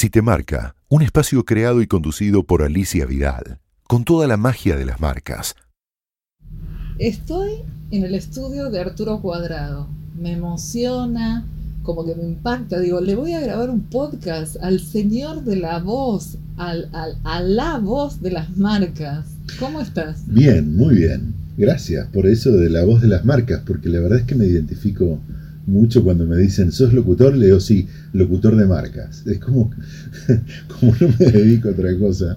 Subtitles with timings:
[0.00, 4.78] Si te marca, un espacio creado y conducido por Alicia Vidal, con toda la magia
[4.78, 5.56] de las marcas.
[6.98, 7.50] Estoy
[7.90, 9.90] en el estudio de Arturo Cuadrado.
[10.18, 11.46] Me emociona,
[11.82, 12.80] como que me impacta.
[12.80, 17.76] Digo, le voy a grabar un podcast al señor de la voz, al, a la
[17.76, 19.26] voz de las marcas.
[19.58, 20.22] ¿Cómo estás?
[20.26, 21.34] Bien, muy bien.
[21.58, 24.46] Gracias por eso de la voz de las marcas, porque la verdad es que me
[24.46, 25.20] identifico
[25.66, 27.36] mucho cuando me dicen, ¿sos locutor?
[27.36, 29.26] Leo, sí, locutor de marcas.
[29.26, 29.70] Es como,
[30.80, 32.36] como no me dedico a otra cosa,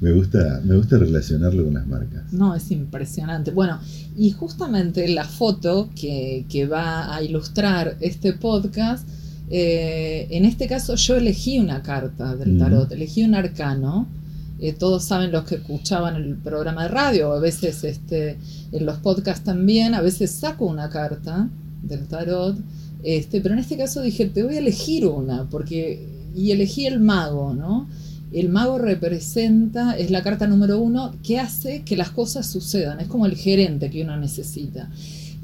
[0.00, 2.32] me gusta, me gusta relacionarlo con las marcas.
[2.32, 3.50] No, es impresionante.
[3.50, 3.78] Bueno,
[4.16, 9.08] y justamente la foto que, va a ilustrar este podcast,
[9.50, 14.08] eh, en este caso yo elegí una carta del tarot, elegí un arcano.
[14.60, 18.38] Eh, todos saben los que escuchaban el programa de radio, a veces este,
[18.72, 21.50] en los podcasts también, a veces saco una carta
[21.88, 22.56] del tarot.
[23.02, 26.12] Este, pero en este caso dije, te voy a elegir una, porque.
[26.34, 27.86] Y elegí el mago, ¿no?
[28.32, 32.98] El mago representa, es la carta número uno, que hace que las cosas sucedan.
[32.98, 34.90] Es como el gerente que uno necesita.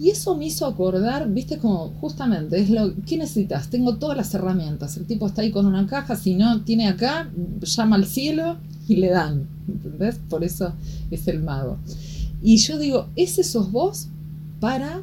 [0.00, 3.69] Y eso me hizo acordar, viste, como justamente, es lo ¿qué necesitas?
[3.69, 4.97] Tengo todas las herramientas.
[4.97, 8.56] El tipo está ahí con una caja, si no tiene acá, llama al cielo
[8.88, 9.47] y le dan.
[9.69, 10.19] ¿Entendés?
[10.30, 10.72] Por eso
[11.10, 11.77] es el mago.
[12.42, 14.08] Y yo digo, ese sos vos
[14.58, 15.02] para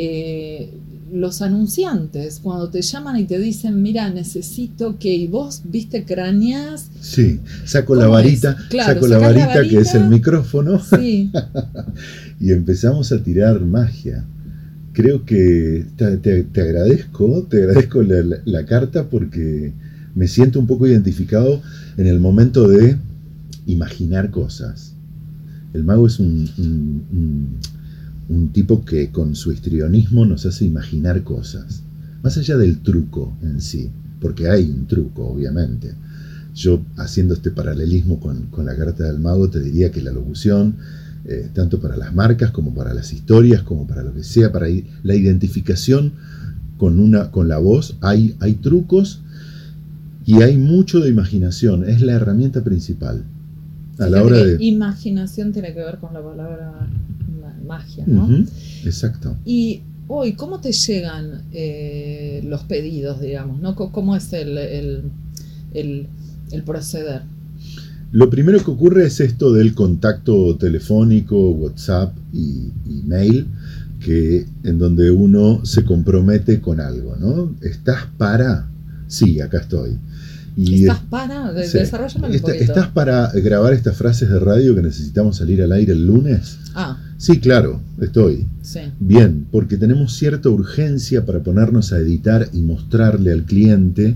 [0.00, 0.70] eh,
[1.12, 6.88] los anunciantes, cuando te llaman y te dicen, mira, necesito que, y vos, viste, craneás.
[7.00, 10.78] Sí, saco la varita, saco la varita, que es el micrófono.
[10.78, 11.32] Sí.
[12.40, 14.24] y empezamos a tirar magia.
[14.92, 19.72] Creo que te, agradezco, te agradezco la, carta porque
[20.14, 21.60] me siento un poco identificado
[21.96, 22.98] en el momento de
[23.66, 24.94] imaginar cosas.
[25.72, 26.48] El mago es un
[27.12, 27.77] un
[28.52, 31.82] tipo que con su histrionismo nos hace imaginar cosas,
[32.22, 35.94] más allá del truco en sí, porque hay un truco, obviamente.
[36.54, 40.76] Yo, haciendo este paralelismo con, la carta del mago, te diría que la locución,
[41.24, 44.66] eh, tanto para las marcas como para las historias, como para lo que sea, para
[45.02, 46.12] la identificación
[46.76, 49.20] con, una, con la voz, hay, hay trucos
[50.26, 53.24] y hay mucho de imaginación, es la herramienta principal.
[53.98, 54.62] A la hora de...
[54.62, 56.88] Imaginación tiene que ver con la palabra
[57.66, 58.28] magia, ¿no?
[58.84, 59.36] Exacto.
[59.44, 63.60] Y hoy, ¿cómo te llegan eh, los pedidos, digamos?
[63.60, 63.76] ¿no?
[63.76, 64.58] ¿Cómo es el,
[65.74, 66.08] el,
[66.64, 67.22] proceder?
[68.10, 72.72] Lo primero que ocurre es esto del contacto telefónico, WhatsApp y,
[73.04, 73.46] mail,
[74.00, 77.54] que en donde uno se compromete con algo, ¿no?
[77.60, 78.68] ¿Estás para?
[79.08, 79.98] Sí, acá estoy.
[80.56, 81.52] ¿Estás para?
[81.60, 86.58] ¿Estás para grabar estas frases de radio que necesitamos salir al aire el lunes?
[86.74, 86.96] Ah.
[87.18, 88.46] Sí, claro, estoy.
[89.00, 94.14] Bien, porque tenemos cierta urgencia para ponernos a editar y mostrarle al cliente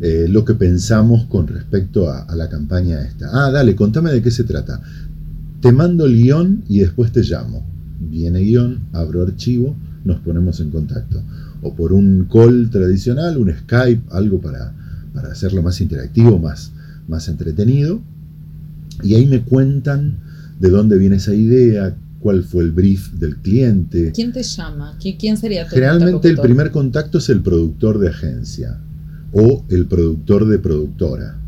[0.00, 3.28] eh, lo que pensamos con respecto a, la campaña esta.
[3.32, 4.82] Ah, dale, contame de qué se trata.
[5.60, 7.64] Te mando el guion y después te llamo.
[8.00, 11.22] Viene guion, abro archivo, nos ponemos en contacto.
[11.62, 14.74] O por un call tradicional, un Skype, algo para,
[15.14, 16.72] para hacerlo más interactivo, más,
[17.06, 18.02] más entretenido.
[19.04, 20.18] Y ahí me cuentan
[20.58, 24.10] de dónde viene esa idea, cuál fue el brief del cliente.
[24.14, 24.96] ¿Quién te llama?
[24.98, 28.80] ¿Quién sería tu Generalmente el primer contacto es el productor de agencia
[29.32, 31.38] o el productor de productora.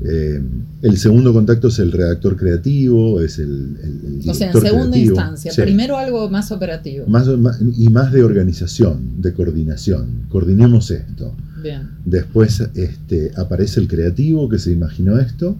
[0.00, 0.40] Eh,
[0.80, 3.76] el segundo contacto es el redactor creativo, es el,
[4.22, 5.52] el, O sea, en segunda instancia.
[5.54, 7.04] Primero algo más operativo.
[7.06, 7.28] Más,
[7.76, 10.22] y más de organización, de coordinación.
[10.30, 11.36] Coordinemos esto.
[11.62, 11.90] Bien.
[12.06, 15.58] Después este, aparece el creativo que se imaginó esto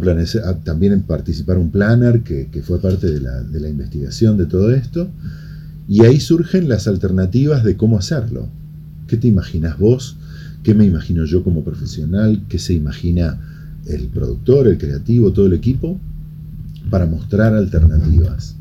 [0.00, 5.08] planear, ah, también participar un planner que, fue parte de la, investigación de todo esto.
[5.88, 8.48] Y ahí surgen las alternativas de cómo hacerlo.
[9.08, 10.16] ¿Qué te imaginas vos?
[10.62, 12.42] ¿Qué me imagino yo como profesional?
[12.48, 13.40] ¿Qué se imagina
[13.86, 15.98] el productor, el creativo, todo el equipo?
[16.88, 18.54] Para mostrar alternativas.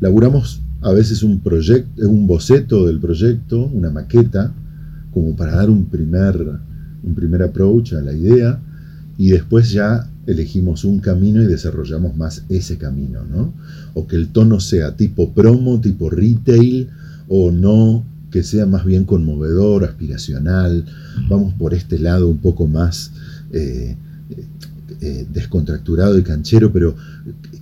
[0.00, 4.52] Laburamos a veces un, proyecto, un boceto del proyecto, una maqueta,
[5.12, 6.36] como para dar un primer,
[7.02, 8.60] un primer approach a la idea
[9.18, 13.52] y después ya elegimos un camino y desarrollamos más ese camino, ¿no?
[13.94, 16.88] O que el tono sea tipo promo, tipo retail,
[17.28, 20.84] o no, que sea más bien conmovedor, aspiracional,
[21.28, 23.12] vamos por este lado un poco más
[23.52, 23.96] eh,
[25.00, 26.94] eh, descontracturado y canchero, pero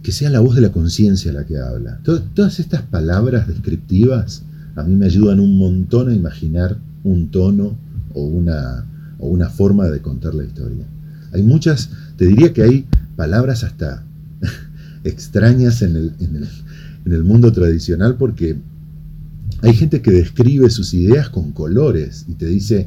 [0.03, 2.01] que sea la voz de la conciencia la que habla.
[2.35, 4.43] todas estas palabras descriptivas
[4.75, 7.77] a mí me ayudan un montón a imaginar un tono
[8.15, 8.87] o una,
[9.19, 10.85] o una forma de contar la historia.
[11.33, 12.85] Hay muchas te diría que hay
[13.17, 14.05] palabras hasta
[15.05, 18.59] extrañas en el, en, el, mundo tradicional porque
[19.63, 22.87] Hay gente que describe sus ideas con colores y te dice,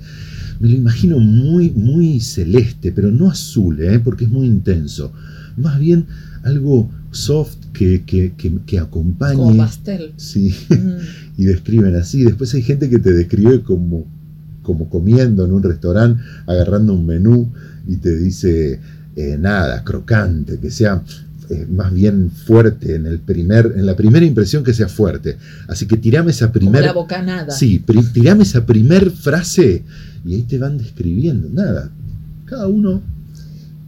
[0.59, 3.99] me lo imagino muy, muy celeste, pero no azul, ¿eh?
[3.99, 5.11] porque es muy intenso.
[5.57, 6.05] Más bien
[6.43, 8.33] algo soft que, que,
[8.65, 9.35] que, acompañe.
[9.35, 10.13] Como pastel.
[10.17, 10.55] Sí,
[11.37, 12.23] y describen así.
[12.23, 14.05] Después hay gente que te describe como,
[14.61, 17.51] como comiendo en un restaurante, agarrando un menú
[17.87, 18.79] y te dice
[19.15, 21.03] eh, nada, crocante, que sea
[21.49, 25.37] eh, más bien fuerte en el primer, en la primera impresión que sea fuerte.
[25.67, 26.87] Así que tirame esa primera.
[26.87, 27.51] la bocanada.
[27.51, 29.83] Sí, tirame esa primer frase
[30.25, 31.49] y ahí te van describiendo.
[31.49, 31.89] Nada.
[32.45, 33.01] Cada uno.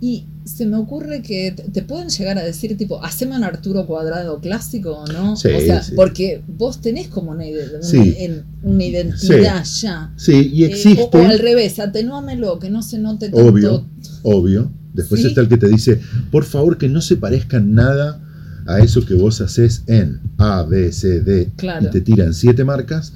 [0.02, 4.40] Y se me ocurre que te pueden llegar a decir, tipo, haceme un Arturo Cuadrado
[4.42, 5.36] clásico, ¿no?
[5.38, 5.94] Sí, o sea, sí.
[5.96, 8.16] porque vos tenés como una, una, Sí.
[8.64, 10.14] una identidad ya.
[10.18, 11.02] Sí, y Eh, existe.
[11.04, 13.46] o, o al revés, atenúamelo, que no se note tanto.
[13.48, 13.86] Obvio,
[14.24, 14.72] obvio.
[14.94, 16.00] Después está el que te dice,
[16.32, 18.20] por favor que no se parezca en nada
[18.68, 21.88] a eso que vos haces en A, B, C, D, Claro.
[21.88, 23.12] y te tiran siete marcas,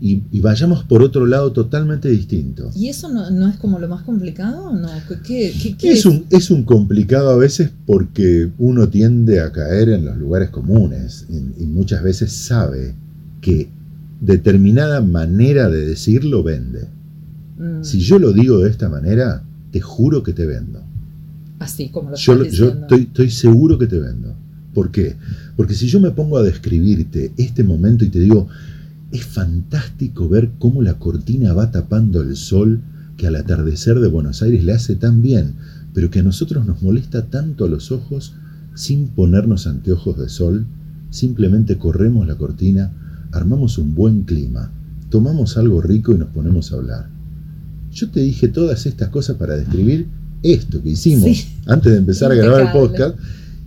[0.00, 2.70] y, y vayamos por otro lado totalmente distinto.
[2.74, 4.88] ¿Y eso no, no es como lo más complicado no?
[5.26, 9.90] ¿Qué, qué, qué- Es un, es un complicado a veces porque uno tiende a caer
[9.90, 12.94] en los lugares comunes y, y muchas veces sabe
[13.42, 13.68] que
[14.20, 16.88] determinada manera de decirlo vende.
[17.58, 20.82] Mm, Si yo lo digo de esta manera, te juro que te vendo.
[21.58, 24.34] así como lo Yo, estás yo estoy, estoy seguro que te vendo.
[24.74, 25.16] ¿Por qué?
[25.56, 28.48] Porque si yo me pongo a describirte este momento y te digo,
[29.12, 32.80] es fantástico ver cómo la cortina va tapando el sol
[33.16, 35.54] que al atardecer de Buenos Aires le hace tan bien,
[35.92, 38.34] pero que a nosotros nos molesta tanto a los ojos
[38.74, 40.64] sin ponernos anteojos de sol,
[41.10, 42.92] simplemente corremos la cortina,
[43.32, 44.70] armamos un buen clima,
[45.10, 47.08] tomamos algo rico y nos ponemos a hablar.
[47.92, 50.06] Yo te dije todas estas cosas para describir
[50.42, 51.48] esto que hicimos Sí.
[51.66, 53.16] antes de empezar a grabar el podcast.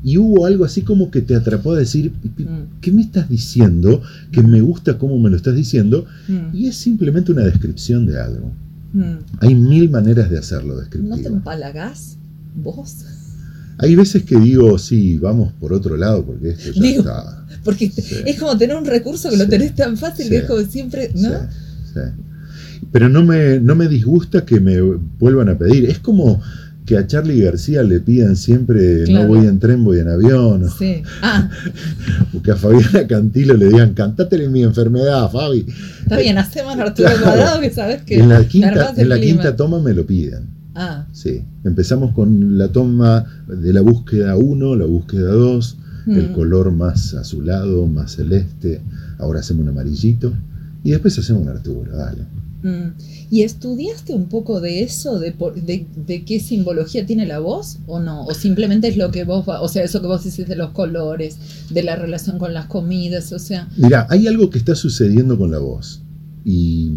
[0.04, 2.80] Y hubo algo así como que te atrapó a decir, Mm.
[2.82, 4.02] ¿qué me estás diciendo?
[4.32, 6.06] Que me gusta cómo me lo estás diciendo.
[6.28, 8.52] Mm, Y es simplemente una descripción de algo.
[8.94, 9.14] mm.
[9.40, 11.36] Hay mil maneras de hacerlo ¿No te descriptivo.
[11.36, 12.18] empalagás
[12.56, 13.06] vos?
[13.80, 17.46] Hay veces que digo, sí, vamos por otro lado porque esto ya Digo, está.
[17.64, 18.16] Porque Sí.
[18.26, 20.42] es como tener un recurso que lo tenés tan fácil que Sí.
[20.42, 21.30] es como siempre, ¿no?
[22.92, 24.80] Pero no me, no me disgusta que me
[25.20, 25.86] vuelvan a pedir.
[25.86, 26.42] Es como
[26.86, 29.24] que a Charlie García le pidan siempre Claro.
[29.24, 30.64] no voy en tren, voy en avión.
[30.64, 31.04] O, Sí.
[31.22, 31.50] Ah,
[32.34, 35.66] o que a Fabiana Cantilo le digan, cantátele mi enfermedad, Fabi.
[36.02, 37.24] está bien, hacemos Arturo Claro.
[37.24, 40.48] Cuadrado que sabes que En la quinta, en el la quinta toma me lo piden.
[40.76, 41.44] Ah, Sí.
[41.64, 45.78] Empezamos con la toma de la búsqueda 1, la búsqueda 2,
[46.08, 46.34] el mm.
[46.34, 48.82] color más azulado, más celeste.
[49.20, 50.34] Ahora hacemos un amarillito.
[50.84, 52.24] Y después hacemos un Arturo, dale.
[52.64, 52.96] Mm.
[53.30, 55.36] ¿Y estudiaste un poco de eso, de,
[56.08, 58.26] de, qué simbología tiene la voz o no?
[58.26, 61.38] ¿O simplemente es lo que vos, o sea, eso que vos decís de los colores,
[61.70, 65.52] de la relación con las comidas, o sea, Mira, hay algo que está sucediendo con
[65.52, 66.02] la voz.
[66.46, 66.92] Y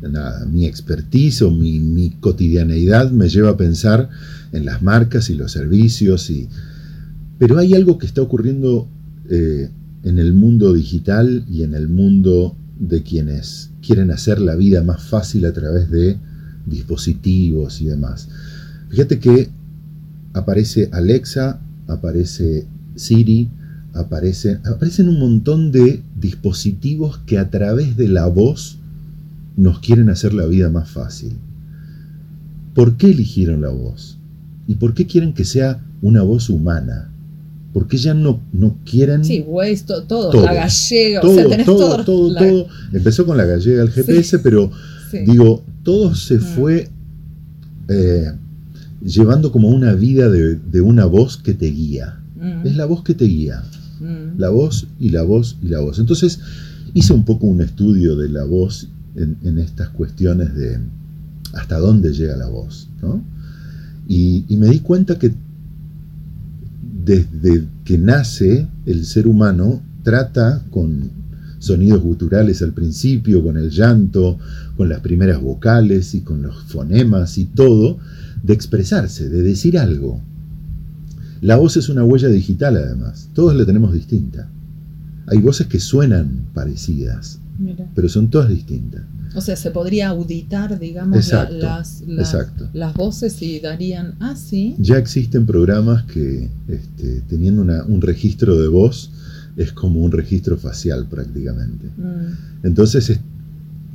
[0.00, 4.08] nada, mi expertise o mi, mi cotidianeidad me lleva a pensar
[4.52, 6.30] en las marcas y los servicios.
[6.30, 6.48] Y,
[7.38, 8.88] pero hay algo que está ocurriendo
[9.28, 9.68] eh,
[10.04, 15.02] en el mundo digital y en el mundo de quienes quieren hacer la vida más
[15.02, 16.18] fácil a través de
[16.66, 18.28] dispositivos y demás.
[18.90, 19.50] Fíjate que
[20.32, 23.48] aparece Alexa, aparece Siri,
[23.94, 28.78] aparecen, aparecen un montón de dispositivos que a través de la voz
[29.56, 31.36] nos quieren hacer la vida más fácil.
[32.74, 34.18] ¿Por qué eligieron la voz?
[34.66, 37.10] ¿Y por qué quieren que sea una voz humana?
[37.76, 40.44] ¿Por qué ya no, no quieren sí, Waze, to- todo, Todo.
[40.46, 42.04] la gallega, todo, o sea, tenés todo, todo.
[42.04, 42.68] todo, la- todo?
[42.94, 44.70] Empezó con la gallega el GPS, pero
[45.10, 45.18] sí.
[45.26, 46.40] digo, todo se Mm.
[46.40, 46.88] fue
[47.88, 48.32] eh,
[49.04, 52.18] llevando como una vida de, de una voz que te guía.
[52.36, 53.62] Mm, Es la voz que te guía.
[54.00, 55.98] mm, la voz y la voz y la voz.
[55.98, 56.40] Entonces
[56.94, 60.78] hice un poco un estudio de la voz en, en estas cuestiones de
[61.52, 62.88] hasta dónde llega la voz.
[63.02, 63.22] ¿no?
[64.08, 65.34] Y, y me di cuenta que
[67.06, 71.08] desde que nace el ser humano trata con
[71.60, 74.38] sonidos guturales al principio, con el llanto,
[74.76, 77.98] con las primeras vocales y con los fonemas y todo,
[78.42, 80.20] de expresarse, de decir algo.
[81.40, 84.50] La voz es una huella digital además, todos la tenemos distinta.
[85.28, 87.86] Hay voces que suenan parecidas, mira.
[87.94, 89.02] pero son todas distintas.
[89.36, 92.22] O sea, se podría auditar, digamos, la- Exacto, las, la-
[92.72, 98.58] las voces y darían, ah, sí, Ya existen programas que, este, teniendo una- un registro
[98.60, 99.10] de voz,
[99.56, 101.86] es como un registro facial prácticamente.
[101.96, 103.20] mm, Entonces es-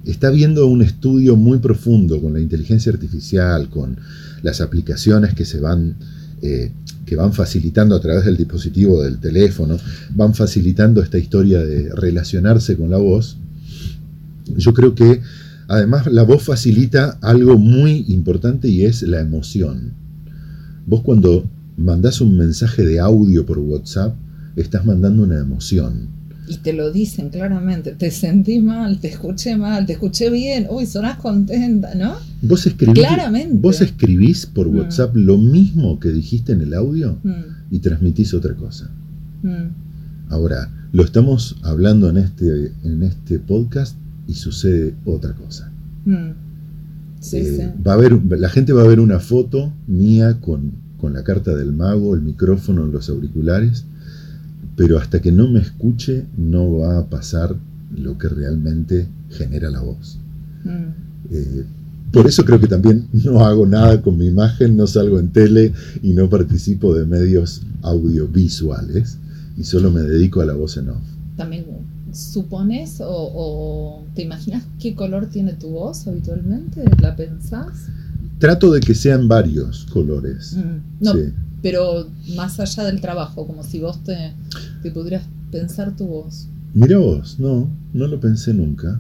[0.06, 3.98] está habiendo un estudio muy profundo con la inteligencia artificial, con
[4.44, 5.96] las aplicaciones que se van,
[6.42, 6.72] eh,
[7.06, 9.78] que van facilitando a través del dispositivo del teléfono,
[10.16, 13.38] van facilitando esta historia de relacionarse con la voz.
[14.58, 15.22] Yo creo que
[15.68, 19.94] además la voz facilita algo muy importante y es la emoción.
[20.86, 21.46] Vos cuando
[21.78, 24.16] mandás un mensaje de audio por WhatsApp,
[24.56, 26.10] estás mandando una emoción.
[26.48, 30.86] Y te lo dicen claramente, te sentí mal, te escuché mal, te escuché bien, uy,
[30.86, 32.16] sonás contenta, ¿no?
[32.42, 33.58] Vos escribís, Claramente.
[33.58, 34.78] Vos escribís por Mm.
[34.80, 37.32] WhatsApp lo mismo que dijiste en el audio Mm,
[37.76, 38.90] y transmitís otra cosa.
[39.44, 43.96] mm, Ahora, lo estamos hablando en este, en este podcast
[44.28, 45.72] y sucede otra cosa.
[46.06, 46.32] mm.
[47.20, 47.82] Sí, Eh, sí.
[47.86, 51.56] Va a haber, la gente va a ver una foto mía con, con la carta
[51.56, 53.86] del mago, el micrófono los auriculares,
[54.76, 57.56] pero hasta que no me escuche no va a pasar
[57.96, 60.18] lo que realmente genera la voz.
[60.64, 61.32] Mm.
[61.32, 61.64] Eh,
[62.12, 65.74] por eso creo que también no hago nada con mi imagen, no salgo en tele
[66.02, 69.18] y no participo de medios audiovisuales
[69.58, 71.04] y solo me dedico a la voz en off.
[71.38, 71.66] También,
[72.14, 76.84] ¿supones o, o te imaginas qué color tiene tu voz habitualmente?
[77.02, 77.88] ¿La pensás?
[78.40, 80.56] Trato de que sean varios colores.
[80.58, 81.04] Mm.
[81.04, 81.20] No, Sí.
[81.62, 84.34] pero más allá del trabajo, como si vos te,
[84.82, 86.48] te pudieras pensar tu voz.
[86.74, 89.00] Mira vos, no, no lo pensé nunca.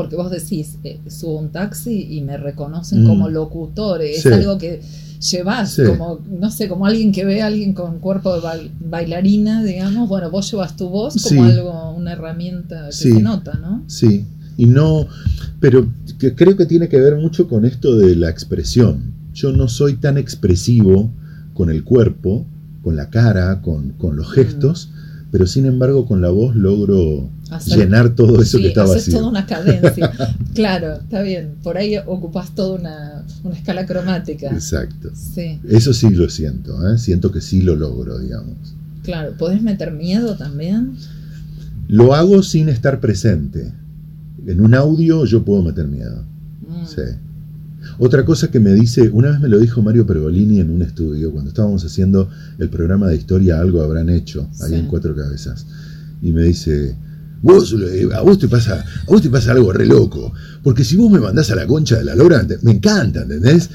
[0.00, 3.06] Porque vos decís, eh, subo un taxi y me reconocen Mm.
[3.06, 4.02] como locutor.
[4.02, 4.28] Es Sí.
[4.28, 4.80] algo que
[5.20, 5.82] llevas Sí.
[5.86, 10.08] como, no sé, como alguien que ve a alguien con cuerpo de bail- bailarina, digamos.
[10.08, 11.52] Bueno, vos llevas tu voz como Sí.
[11.52, 13.82] algo, una herramienta que se nota, ¿no?
[13.86, 14.24] Sí,
[14.56, 15.06] y no,
[15.60, 15.86] pero
[16.18, 19.12] que creo que tiene que ver mucho con esto de la expresión.
[19.34, 21.10] Yo no soy tan expresivo
[21.54, 22.46] con el cuerpo,
[22.82, 24.90] con la cara, con, con los gestos,
[25.30, 28.96] pero sin embargo con la voz logro Hacer- llenar todo eso Sí, que está haces
[28.96, 29.14] vacío.
[29.18, 30.12] toda una cadencia.
[30.54, 31.54] claro, está bien.
[31.62, 34.50] Por ahí ocupas toda una, una escala cromática.
[34.50, 35.10] Exacto.
[35.14, 36.98] Sí, Eso sí lo siento, ¿eh?
[36.98, 38.56] siento que sí lo logro, digamos.
[39.02, 39.32] claro.
[39.38, 40.94] ¿Podés meter miedo también?
[41.88, 43.72] Lo hago sin estar presente.
[44.46, 46.22] En un audio yo puedo meter miedo.
[46.66, 46.86] Mm.
[46.86, 47.02] Sí.
[47.98, 51.30] Otra cosa que me dice, una vez me lo dijo Mario Pergolini en un estudio,
[51.32, 54.74] cuando estábamos haciendo el programa de historia Algo Habrán Hecho, ahí Sí.
[54.76, 55.66] en Cuatro Cabezas,
[56.22, 56.94] y me dice,
[57.42, 60.32] vos, eh, a vos te pasa, a vos te pasa algo re loco,
[60.62, 63.70] porque si vos me mandás a la concha de la lora, me encanta, ¿entendés?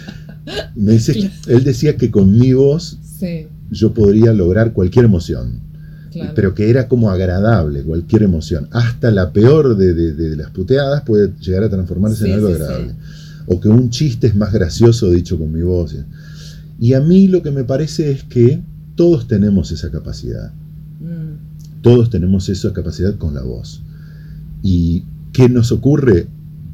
[0.75, 5.59] Me dice, él decía que con mi voz Sí, yo podría lograr cualquier emoción,
[6.11, 6.31] claro.
[6.35, 8.67] pero que era como agradable cualquier emoción.
[8.71, 12.49] Hasta la peor de, de- de las puteadas puede llegar a transformarse Sí, en algo
[12.49, 12.93] agradable.
[13.47, 15.95] O que un chiste es más gracioso dicho con mi voz.
[16.79, 18.61] Y a mí lo que me parece es que
[18.95, 20.51] todos tenemos esa capacidad.
[20.99, 23.81] Mm, Todos tenemos esa capacidad con la voz.
[24.63, 26.27] ¿Y qué nos ocurre?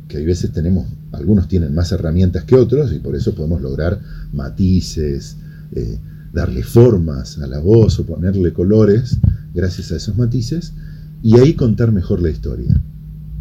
[0.07, 3.99] Que hay veces tenemos, algunos tienen más herramientas que otros y por eso podemos lograr
[4.33, 5.37] matices,
[5.73, 5.99] eh,
[6.33, 9.17] darle formas a la voz o ponerle colores
[9.53, 10.73] gracias a esos matices
[11.21, 12.79] y ahí contar mejor la historia.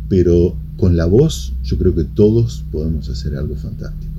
[0.09, 4.13] Pero con la voz yo creo que todos podemos hacer algo fantástico.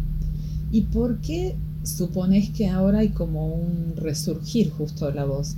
[0.72, 5.56] ¿Y por qué suponés que ahora hay como un resurgir justo de la voz?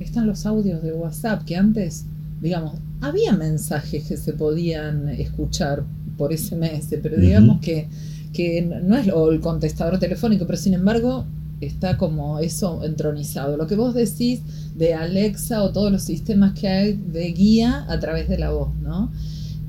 [0.00, 2.04] Están los audios de WhatsApp que antes,
[2.42, 5.84] digamos, había mensajes que se podían escuchar
[6.18, 7.88] por SMS, pero digamos que,
[8.32, 11.24] que no es o el contestador telefónico, pero sin embargo
[11.60, 13.56] está como eso entronizado.
[13.56, 14.40] Lo que vos decís
[14.74, 18.74] de Alexa o todos los sistemas que hay de guía a través de la voz,
[18.82, 19.10] ¿no?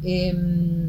[0.03, 0.83] Em,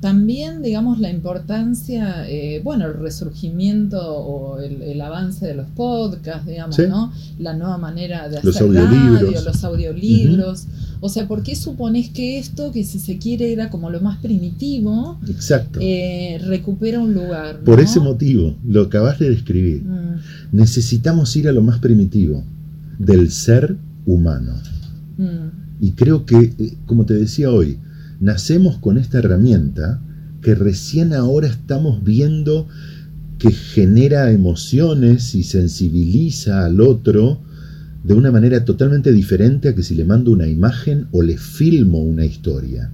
[0.00, 6.46] también, digamos, la importancia, eh, bueno, el resurgimiento o el, el avance de los podcasts,
[6.46, 6.82] digamos, Sí.
[6.88, 7.12] ¿no?
[7.40, 9.22] La nueva manera de Los hacer audiolibros.
[9.22, 10.66] radio, los audiolibros.
[11.00, 14.18] O sea, ¿por qué suponés que esto, que si se quiere era como lo más
[14.18, 15.80] primitivo, Exacto.
[15.82, 17.58] eh, recupera un lugar?
[17.64, 17.82] por ¿no?
[17.84, 19.82] ese motivo, lo acabas de describir.
[19.82, 20.20] Mm,
[20.52, 22.44] necesitamos ir a lo más primitivo
[23.00, 23.76] del ser
[24.06, 24.54] humano.
[25.16, 27.78] mm, Y creo que, eh, como te decía hoy,
[28.20, 30.00] nacemos con esta herramienta
[30.42, 32.68] que recién ahora estamos viendo
[33.38, 37.40] que genera emociones y sensibiliza al otro
[38.02, 42.00] de una manera totalmente diferente a que si le mando una imagen o le filmo
[42.00, 42.90] una historia.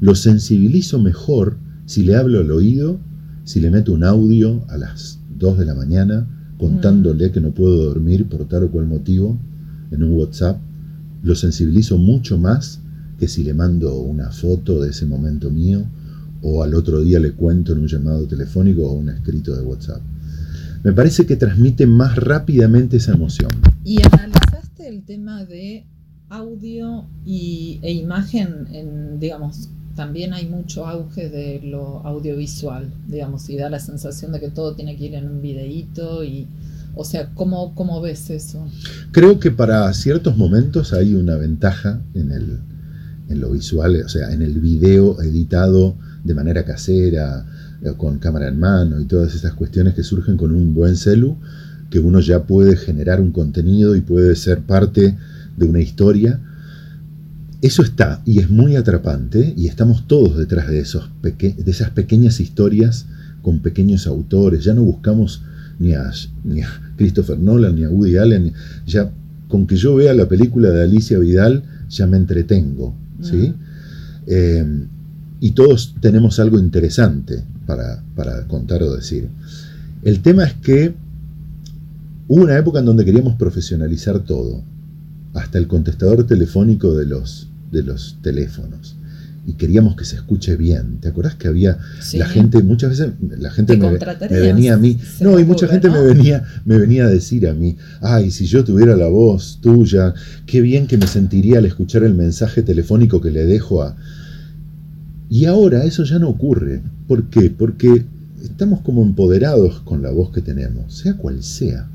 [0.00, 3.00] Lo sensibilizo mejor si le hablo al oído,
[3.44, 6.26] si le meto un audio a las 2 de la mañana
[6.58, 9.38] contándole que no puedo dormir por tal o cual motivo
[9.90, 10.60] en un WhatsApp,
[11.22, 12.80] lo sensibilizo mucho más
[13.18, 15.84] que si le mando una foto de ese momento mío
[16.42, 20.00] o al otro día le cuento en un llamado telefónico o un escrito de WhatsApp.
[20.84, 23.50] Me parece que transmite más rápidamente esa emoción.
[23.84, 25.84] ¿Y analizaste el tema de
[26.28, 28.68] audio y, e imagen?
[28.72, 34.38] En, digamos, también hay mucho auge de lo audiovisual, digamos, y da la sensación de
[34.38, 36.46] que todo tiene que ir en un videíto y,
[36.94, 38.64] o sea, ¿cómo, cómo ves eso?
[39.10, 42.60] Creo que para ciertos momentos hay una ventaja en el,
[43.28, 47.46] en lo visual, o sea, en el video editado de manera casera,
[47.82, 51.36] eh, con cámara en mano y todas esas cuestiones que surgen con un buen celu,
[51.90, 55.16] que uno ya puede generar un contenido y puede ser parte
[55.56, 56.40] de una historia.
[57.60, 62.40] Eso está y es muy atrapante y estamos todos detrás de, esos de esas pequeñas
[62.40, 63.06] historias
[63.42, 64.64] con pequeños autores.
[64.64, 65.42] Ya no buscamos
[65.78, 66.10] ni a,
[66.44, 68.52] ni a Christopher Nolan ni a Woody Allen.
[68.86, 69.10] Ya
[69.48, 72.94] con que yo vea la película de Alicia Vidal ya me entretengo.
[73.20, 73.54] ¿Sí?
[74.26, 74.86] Eh,
[75.40, 79.28] y todos tenemos algo interesante para, para contar o decir.
[80.02, 80.94] El tema es que
[82.26, 84.62] hubo una época en donde queríamos profesionalizar todo,
[85.34, 88.97] hasta el contestador telefónico de los, de los teléfonos.
[89.48, 90.98] Y queríamos que se escuche bien.
[91.00, 91.78] ¿Te acordás que había
[92.12, 93.90] la gente, muchas veces la gente me,
[94.28, 97.78] venía a mí, no, y mucha gente me venía, me venía a decir a mí,
[98.02, 100.12] ay, si yo tuviera la voz tuya,
[100.44, 103.96] qué bien que me sentiría al escuchar el mensaje telefónico que le dejo a,
[105.30, 106.82] y ahora eso ya no ocurre.
[107.06, 107.50] ¿Por qué?
[107.50, 108.04] Porque
[108.42, 111.88] estamos como empoderados con la voz que tenemos, sea cual sea.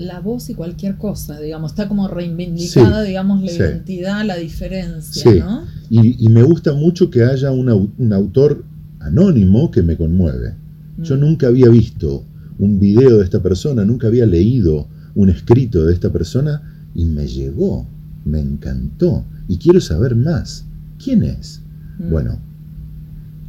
[0.00, 5.64] La voz y cualquier cosa, digamos, está como reivindicada, digamos, la identidad, la diferencia, ¿no?
[5.90, 8.64] Y, me gusta mucho que haya un autor
[8.98, 10.54] anónimo que me conmueve.
[11.02, 11.20] Yo mm.
[11.20, 12.24] nunca había visto
[12.58, 16.62] un video de esta persona, nunca había leído un escrito de esta persona
[16.94, 17.86] y me llegó,
[18.24, 20.64] me encantó y quiero saber más.
[21.02, 21.60] ¿Quién es?
[21.98, 22.10] Mm.
[22.10, 22.38] Bueno,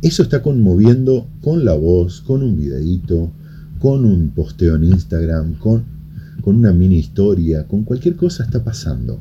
[0.02, 3.32] eso está conmoviendo con la voz, con un videíto,
[3.80, 6.01] con un posteo en Instagram, con,
[6.42, 9.20] con una mini historia, con cualquier cosa está pasando.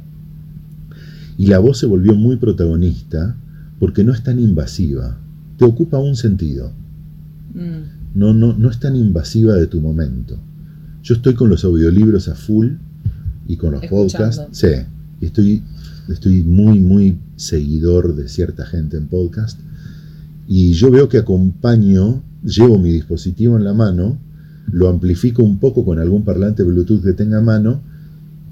[1.38, 3.36] Y la voz se volvió muy protagonista
[3.78, 5.18] porque no es tan invasiva,
[5.56, 6.72] te ocupa un sentido.
[7.54, 8.18] Mm.
[8.18, 10.38] No, no, no es tan invasiva de tu momento.
[11.02, 12.72] Yo estoy con los audiolibros a full
[13.46, 14.42] y con los podcasts.
[14.52, 14.68] Sí,
[15.20, 15.62] estoy,
[16.08, 19.58] estoy muy, muy seguidor de cierta gente en podcast
[20.52, 24.18] y yo veo que acompaño, llevo mi dispositivo en la mano,
[24.70, 27.80] lo amplifico un poco con algún parlante Bluetooth que tenga a mano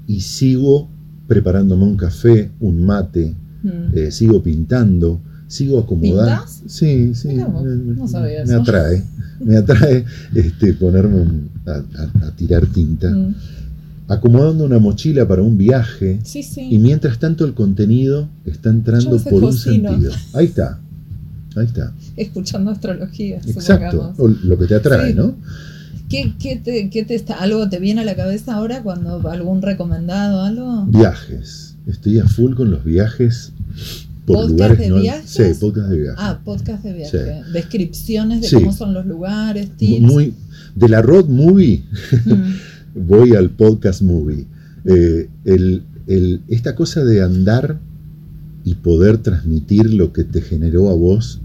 [0.07, 0.89] y sigo
[1.27, 3.69] preparándome un café, un mate, mm.
[3.97, 6.43] eh, sigo pintando, sigo acomodando.
[6.67, 9.03] Sí, sí, me, atrae,
[9.39, 11.25] me atrae este, ponerme
[11.65, 13.09] a, tirar tinta.
[13.11, 13.35] Mm.
[14.07, 16.19] Acomodando una mochila para un viaje.
[16.57, 20.11] Y mientras tanto el contenido está entrando por un sentido.
[20.33, 20.79] Ahí está.
[21.55, 21.93] Ahí está.
[22.15, 23.37] Escuchando astrología.
[23.45, 25.35] Exacto, lo que te atrae, ¿no?
[26.09, 30.41] ¿Qué, te, ¿Qué, te, está, algo te viene a la cabeza ahora cuando algún recomendado,
[30.41, 30.85] algo?
[30.87, 31.75] Viajes.
[31.85, 33.53] Estoy a full con los viajes
[34.25, 34.79] por lugares.
[34.79, 35.29] de viajes?
[35.29, 36.19] Sí, podcast de viajes.
[36.19, 37.53] Ah, podcast de viajes.
[37.53, 40.01] Descripciones de cómo son los lugares, tips.
[40.01, 40.33] Muy,
[40.75, 41.83] de la road movie
[42.25, 42.53] mm.
[43.07, 44.47] voy al podcast movie.
[44.85, 47.79] Eh, el, el, esta cosa de andar
[48.63, 51.39] y poder transmitir lo que te generó a vos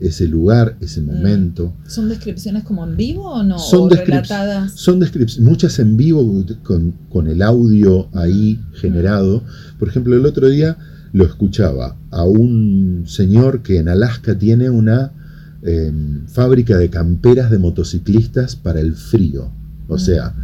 [0.00, 1.06] ese lugar, ese mm.
[1.06, 1.74] momento.
[1.86, 3.58] ¿Son descripciones como en vivo o no?
[3.58, 4.72] Son relatadas.
[4.72, 8.74] Son descripciones, muchas en vivo con, el audio ahí mm.
[8.74, 9.42] generado.
[9.78, 10.76] Por ejemplo, el otro día
[11.12, 15.12] lo escuchaba a un señor que en Alaska tiene una
[15.62, 19.50] em, fábrica de camperas de motociclistas para el frío.
[19.88, 19.98] O mm.
[19.98, 20.34] sea,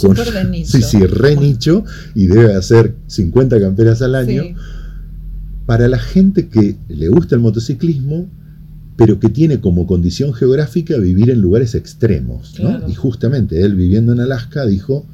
[0.00, 4.42] con, sí, sí, re nicho y debe hacer 50 camperas al año
[5.66, 8.28] para la gente que le gusta el motociclismo,
[8.96, 12.54] pero que tiene como condición geográfica vivir en lugares extremos.
[12.88, 15.06] Y justamente él viviendo en Alaska dijo,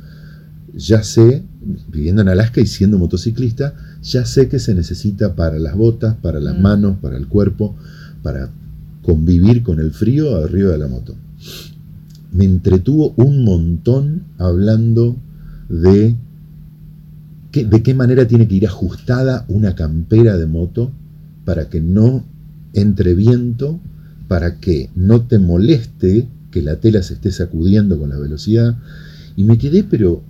[0.75, 1.42] ya sé,
[1.88, 6.40] viviendo en Alaska y siendo motociclista, ya sé que se necesita para las botas, para
[6.40, 6.62] las mm.
[6.62, 7.75] manos, para el cuerpo,
[8.23, 8.51] para
[9.03, 11.16] convivir con el frío arriba de la moto.
[12.31, 15.16] Me entretuvo un montón hablando
[15.68, 16.14] de
[17.53, 20.90] de qué manera tiene que ir ajustada una campera de moto
[21.45, 22.25] para que no
[22.73, 23.81] entre viento,
[24.29, 28.77] para que no te moleste que la tela se esté sacudiendo con la velocidad.
[29.37, 30.23] Y me quedé pero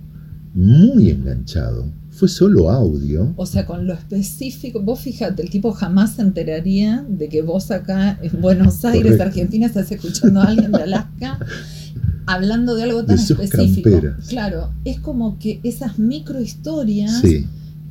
[0.53, 1.85] muy enganchado.
[2.11, 3.33] Fue solo audio.
[3.35, 7.71] O sea, con lo específico, vos fíjate, el tipo jamás se enteraría de que vos
[7.71, 11.39] acá en Buenos Aires, Argentina, estás escuchando a alguien de Alaska
[12.25, 13.89] hablando de algo tan específico.
[14.29, 17.21] Claro, es como que esas microhistorias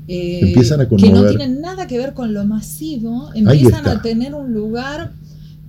[0.08, 5.12] eh, que no tienen nada que ver con lo masivo, empiezan a tener un lugar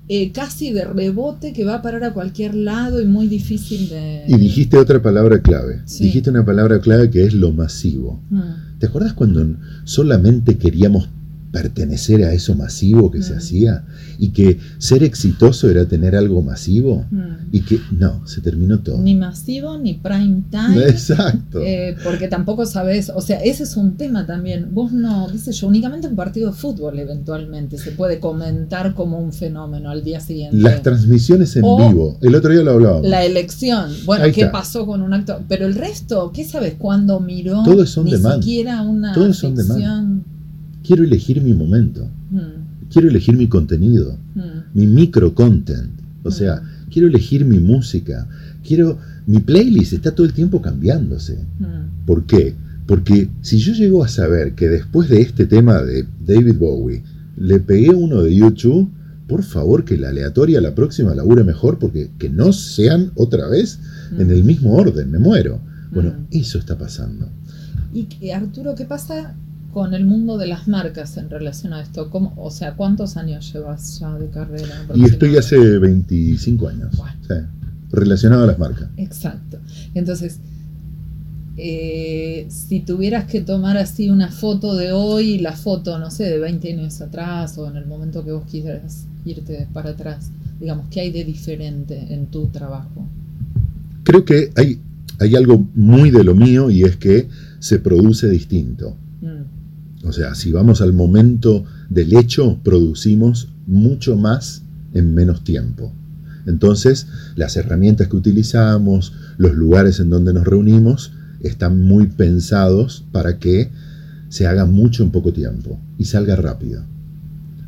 [0.09, 4.23] eh, casi de rebote que va a parar a cualquier lado y muy difícil de...
[4.27, 8.21] Y dijiste otra palabra clave, dijiste una palabra clave que es lo masivo.
[8.29, 8.79] Mm.
[8.79, 11.09] ¿Te acuerdas cuando solamente queríamos
[11.53, 13.37] pertenecer a eso masivo que se Mm.
[13.37, 13.85] hacía
[14.17, 17.21] y que ser exitoso era tener algo masivo Mm.
[17.51, 18.97] y que no, se terminó todo.
[18.97, 20.83] Ni masivo ni prime time.
[20.89, 21.61] Exacto.
[21.61, 24.69] eh, porque tampoco sabes, o sea, ese es un tema también.
[24.73, 29.19] Vos no, qué sé yo, únicamente un partido de fútbol eventualmente se puede comentar como
[29.19, 30.57] un fenómeno al día siguiente.
[30.57, 33.07] Las transmisiones en O- vivo, el otro día lo hablábamos.
[33.07, 34.51] La elección, bueno, Ahí ¿qué está.
[34.51, 35.39] pasó con un acto?
[35.47, 36.73] Pero el resto, ¿qué sabes?
[36.79, 37.63] ¿Cuándo miró?
[37.63, 40.23] Ni siquiera una Todo es on demand.
[40.83, 44.41] Quiero elegir mi momento, Mm, quiero elegir mi contenido, mm,
[44.73, 45.91] mi micro content.
[46.23, 48.27] O sea, quiero elegir mi música,
[48.67, 51.37] quiero mi playlist está todo el tiempo cambiándose.
[51.59, 52.55] mm, ¿Por qué?
[52.85, 57.01] Porque si yo llego a saber que después de este tema de David Bowie
[57.37, 58.89] le pegué uno de YouTube,
[59.27, 63.79] por favor que la aleatoria la próxima labure mejor porque que no sean otra vez
[64.11, 64.21] mm.
[64.21, 65.59] en el mismo orden, me muero.
[65.93, 66.25] Bueno, Mm.
[66.31, 67.29] eso está pasando.
[67.93, 69.35] Y que, Arturo, ¿qué pasa
[69.73, 72.09] con el mundo de las marcas en relación a esto?
[72.09, 74.85] ¿Cómo, o sea, ¿cuántos años llevas ya de carrera?
[74.93, 77.47] Y estoy hace 25 años, Bueno.
[77.91, 78.89] relacionado a las marcas.
[78.97, 79.57] Exacto.
[79.93, 80.39] Entonces,
[81.57, 86.23] eh, si tuvieras que tomar así una foto de hoy y la foto, no sé,
[86.25, 90.87] de 20 años atrás o en el momento que vos quieras irte para atrás, digamos,
[90.89, 93.07] ¿qué hay de diferente en tu trabajo?
[94.03, 94.79] Creo que hay,
[95.19, 97.27] hay algo muy de lo mío y es que
[97.59, 98.95] se produce distinto.
[100.03, 104.63] O sea, si vamos al momento del hecho, producimos mucho más
[104.93, 105.93] en menos tiempo.
[106.45, 113.39] Entonces, las herramientas que utilizamos, los lugares en donde nos reunimos, están muy pensados para
[113.39, 113.69] que
[114.29, 116.83] se haga mucho en poco tiempo y salga rápido.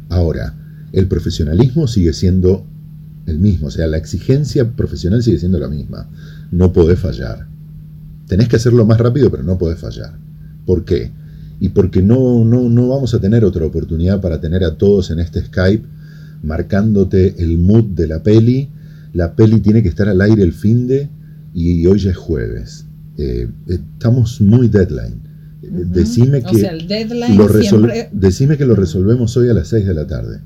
[0.09, 0.55] Ahora,
[0.91, 2.65] el profesionalismo sigue siendo
[3.25, 6.09] el mismo, o sea, la exigencia profesional sigue siendo la misma.
[6.51, 7.47] No podés fallar.
[8.27, 10.17] Tenés que hacerlo más rápido, pero no podés fallar.
[10.65, 11.11] ¿Por qué?
[11.59, 15.19] Y porque no, no, no vamos a tener otra oportunidad para tener a todos en
[15.19, 15.85] este Skype
[16.43, 18.69] marcándote el mood de la peli.
[19.13, 21.09] La peli tiene que estar al aire el fin de
[21.53, 22.85] y hoy ya es jueves.
[23.17, 25.23] Eh, estamos muy deadline.
[25.61, 28.09] Decime o que sea, el deadline lo siempre...
[28.11, 30.41] decime que lo resolvemos hoy a las 6 de la tarde.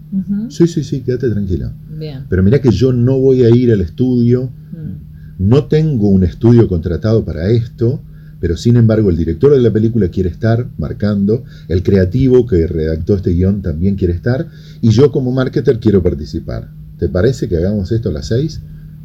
[0.49, 1.71] Sí, sí, sí, quédate tranquilo.
[1.97, 2.23] Bien.
[2.29, 6.67] Pero mira que yo no voy a ir al estudio, Mm, no tengo un estudio
[6.67, 8.01] contratado para esto,
[8.39, 13.15] pero sin embargo el director de la película quiere estar marcando, el creativo que redactó
[13.15, 14.47] este guion también quiere estar,
[14.81, 16.71] y yo como marketer quiero participar.
[16.97, 18.61] ¿Te parece que hagamos esto a las 6?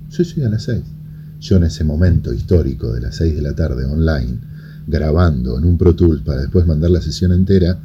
[0.09, 0.83] Sí, sí, a las 6.
[1.41, 4.39] Yo en ese momento histórico de las 6 de la tarde online,
[4.87, 7.81] grabando en un Pro Tools para después mandar la sesión entera,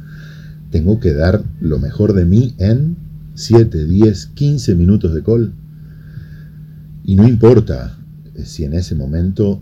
[0.70, 2.96] tengo que dar lo mejor de mí en
[3.34, 5.52] 7, 10, 15 minutos de call.
[7.04, 7.96] Y no importa
[8.44, 9.60] si en ese momento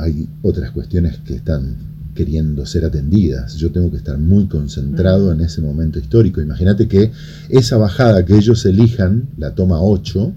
[0.00, 1.76] hay otras cuestiones que están
[2.14, 3.54] queriendo ser atendidas.
[3.54, 6.40] Yo tengo que estar muy concentrado en ese momento histórico.
[6.40, 7.12] Imagínate que
[7.48, 10.32] esa bajada que ellos elijan, la toma 8,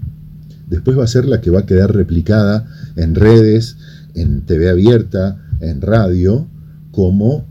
[0.68, 3.76] después va a ser la que va a quedar replicada en redes,
[4.14, 6.46] en TV abierta, en radio,
[6.90, 7.46] como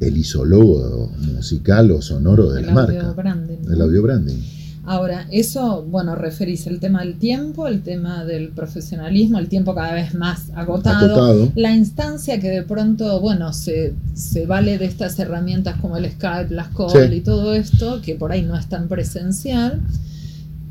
[0.00, 4.42] el isólogo musical o sonoro de el la marca, branding, el audio branding.
[4.86, 9.92] Ahora, eso, bueno, referís el tema del tiempo, el tema del profesionalismo, el tiempo cada
[9.94, 15.80] vez más agotado, la instancia que de pronto, bueno, se, se vale de estas herramientas
[15.80, 17.14] como el Skype, las call Sí.
[17.16, 19.80] y todo esto, que por ahí no es tan presencial.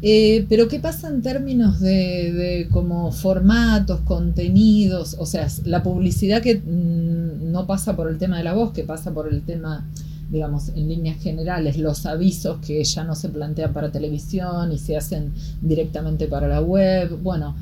[0.01, 5.15] Eh, pero ¿qué pasa en términos de, de como formatos, contenidos?
[5.19, 8.83] O sea, la publicidad que mm, no pasa por el tema de la voz, que
[8.83, 9.85] pasa por el tema,
[10.31, 14.97] digamos, en líneas generales, los avisos que ya no se plantean para televisión y se
[14.97, 17.17] hacen directamente para la web.
[17.21, 17.55] Bueno,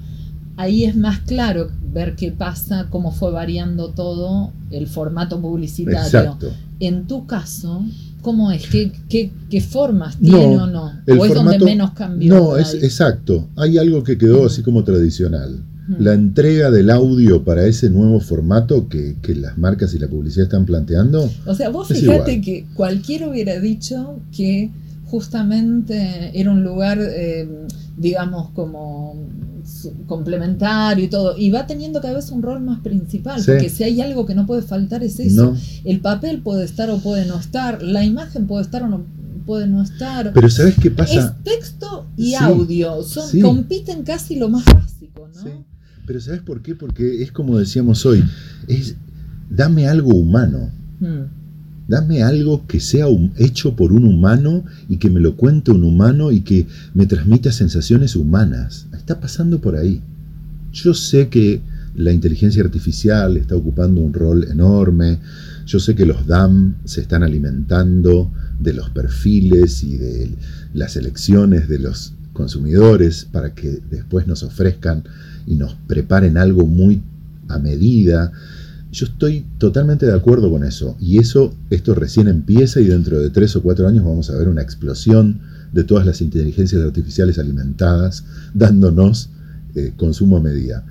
[0.58, 6.00] ahí es más claro ver qué pasa, cómo fue variando todo el formato publicitario.
[6.02, 6.52] Exacto.
[6.80, 7.84] En tu caso,
[8.22, 8.68] ¿cómo es?
[8.68, 10.86] ¿Qué, qué, qué formas No, tiene o no?
[10.86, 12.34] ¿O es donde formato- menos cambió?
[12.36, 12.80] No, es ahí?
[12.84, 13.48] exacto.
[13.56, 15.64] Hay algo que quedó así como tradicional.
[16.00, 20.46] La entrega del audio para ese nuevo formato que, que las marcas y la publicidad
[20.46, 21.30] están planteando.
[21.46, 24.72] O sea, vos fíjate que cualquiera hubiera dicho que
[25.06, 27.48] justamente era un lugar, eh,
[27.98, 29.16] digamos, como
[30.08, 33.52] complementario y todo, y va teniendo cada vez un rol más principal, Sí.
[33.52, 35.52] porque si hay algo que no puede faltar es eso.
[35.52, 35.58] No.
[35.86, 39.02] El papel puede estar o puede no estar, la imagen puede estar o no
[39.46, 40.32] puede no estar.
[40.34, 41.20] Pero ¿sabes qué pasa?
[41.20, 43.40] es texto y Sí, audio, son, sí.
[43.42, 45.73] compiten casi lo más básico, ¿no?
[46.06, 46.76] Pero ¿sabes por qué?
[46.76, 48.24] Porque es como decíamos hoy,
[48.68, 48.96] es
[49.50, 50.70] dame algo humano.
[51.00, 51.44] Mm.
[51.88, 56.32] Dame algo que sea hecho por un humano y que me lo cuente un humano
[56.32, 58.88] y que me transmita sensaciones humanas.
[58.94, 60.02] Está pasando por ahí.
[60.72, 61.62] Yo sé que
[61.96, 65.20] la inteligencia artificial está ocupando un rol enorme.
[65.66, 70.32] Yo sé que los DAM se están alimentando de los perfiles y de
[70.74, 75.04] las elecciones de los consumidores para que después nos ofrezcan
[75.46, 77.02] y nos preparen algo muy
[77.48, 78.32] a medida.
[78.92, 80.96] Yo estoy totalmente de acuerdo con eso.
[81.00, 84.50] Y eso, esto recién empieza y dentro de tres o cuatro años vamos a ver
[84.50, 85.40] una explosión
[85.72, 89.30] de todas las inteligencias artificiales alimentadas, dándonos
[89.76, 90.86] eh, consumo a medida.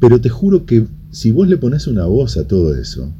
[0.00, 3.12] Pero te juro que si vos le pones una voz a todo eso,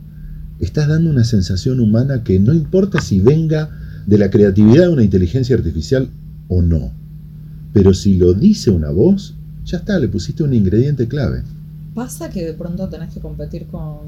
[0.58, 3.70] estás dando una sensación humana que no importa si venga
[4.06, 6.08] de la creatividad de una inteligencia artificial
[6.48, 6.92] o no.
[7.72, 11.42] Pero si lo dice una voz, ya está, le pusiste un ingrediente clave.
[11.94, 13.98] ¿Pasa que de pronto tenés que competir con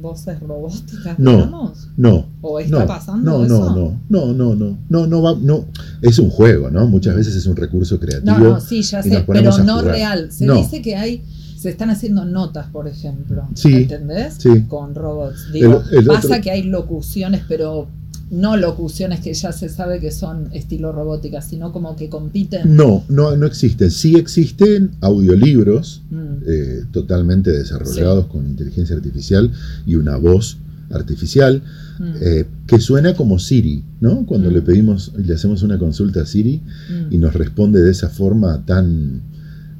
[0.00, 1.88] voces robóticas, no, digamos?
[1.96, 2.26] No.
[2.40, 3.74] ¿O está no, pasando no, eso?
[3.74, 5.66] No, no, no, no, no, no, no, va, no.
[6.00, 6.86] Es un juego, ¿no?
[6.86, 8.38] Muchas veces es un recurso creativo.
[8.38, 10.32] No, no, sí, ya sé, pero no real.
[10.32, 10.54] Se No.
[10.54, 11.22] dice que hay,
[11.58, 13.46] se están haciendo notas, por ejemplo.
[13.54, 14.36] Sí, ¿Entendés?
[14.38, 14.64] sí.
[14.68, 15.52] Con robots.
[15.52, 17.86] Digo, El- el pasa otro- que hay locuciones, pero
[18.30, 22.76] no locuciones que ya se sabe que son estilo robótica, sino como que compiten.
[22.76, 23.90] No, no, no existen.
[23.90, 29.50] Sí existen audiolibros Mm, eh, totalmente desarrollados con inteligencia artificial
[29.86, 30.58] y una voz
[30.90, 31.62] artificial
[31.98, 34.26] mm, eh, que suena como Siri, ¿no?
[34.26, 34.54] Cuando Mm.
[34.54, 36.62] le pedimos, le hacemos una consulta a Siri
[37.10, 39.22] y nos responde de esa forma tan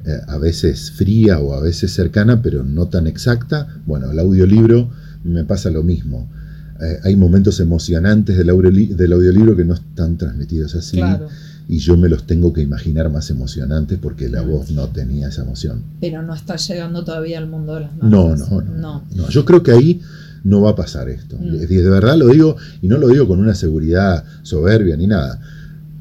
[0.05, 3.67] eh, a veces fría o a veces cercana, pero no tan exacta.
[3.85, 4.89] Bueno, el audiolibro
[5.23, 6.27] me pasa lo mismo.
[6.81, 11.27] Eh, hay momentos emocionantes del, audioli- del audiolibro que no están transmitidos así Claro,
[11.69, 14.49] y yo me los tengo que imaginar más emocionantes porque la Mm.
[14.49, 15.83] voz no tenía esa emoción.
[15.99, 18.09] pero no está llegando todavía al mundo de las marcas.
[18.09, 19.03] No, no, no, No.
[19.15, 19.29] no.
[19.29, 20.01] Yo creo que ahí
[20.43, 21.37] no va a pasar esto.
[21.39, 21.51] Mm.
[21.57, 25.39] De, de verdad lo digo y no lo digo con una seguridad soberbia ni nada.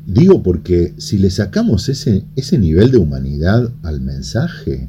[0.07, 4.89] Digo porque si le sacamos ese, ese nivel de humanidad al mensaje,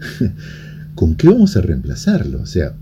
[0.94, 2.42] ¿con qué vamos a reemplazarlo?
[2.42, 2.74] O sea,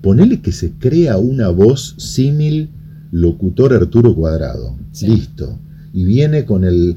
[0.00, 2.70] ponele que se crea una voz símil
[3.12, 4.76] locutor Arturo Cuadrado.
[4.92, 5.06] Sí.
[5.08, 5.58] Listo.
[5.92, 6.96] Y viene con el,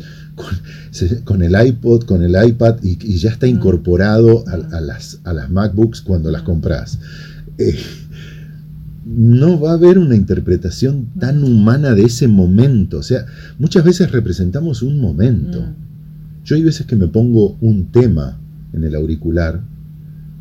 [1.24, 3.50] con, el iPod, con el iPad y, y ya está Mm.
[3.50, 4.74] incorporado a, Mm.
[4.74, 6.46] a las, a las MacBooks cuando las Mm.
[6.46, 7.00] compras.
[7.58, 7.76] Eh,
[9.06, 13.00] no va a haber una interpretación tan humana de ese momento.
[13.00, 13.26] O sea,
[13.58, 15.62] muchas veces representamos un momento.
[15.62, 15.90] Mm,
[16.46, 18.40] Yo hay veces que me pongo un tema
[18.74, 19.62] en el auricular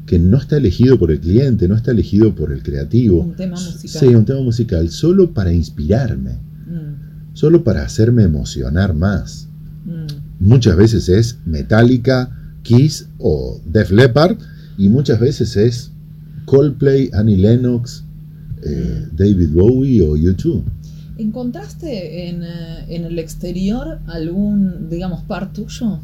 [0.08, 3.20] que no está elegido por el cliente, no está elegido por el creativo.
[3.20, 4.00] Un tema musical.
[4.00, 9.48] Sí, un tema musical, solo para inspirarme, mm, solo para hacerme emocionar más.
[9.84, 10.06] mm.
[10.40, 12.30] Muchas veces es Metallica,
[12.62, 14.38] Kiss o Def Leppard
[14.78, 15.90] y muchas veces es
[16.46, 18.04] Coldplay, Annie Lennox,
[18.64, 20.62] eh, David Bowie o U2.
[21.18, 26.00] ¿Encontraste en, eh, en el exterior algún, digamos, par tuyo?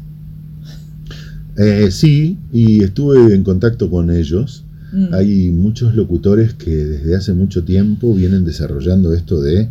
[1.57, 4.63] Eh, sí, y estuve en contacto con ellos.
[4.91, 9.69] Mm, Hay muchos locutores que desde hace mucho tiempo vienen desarrollando esto de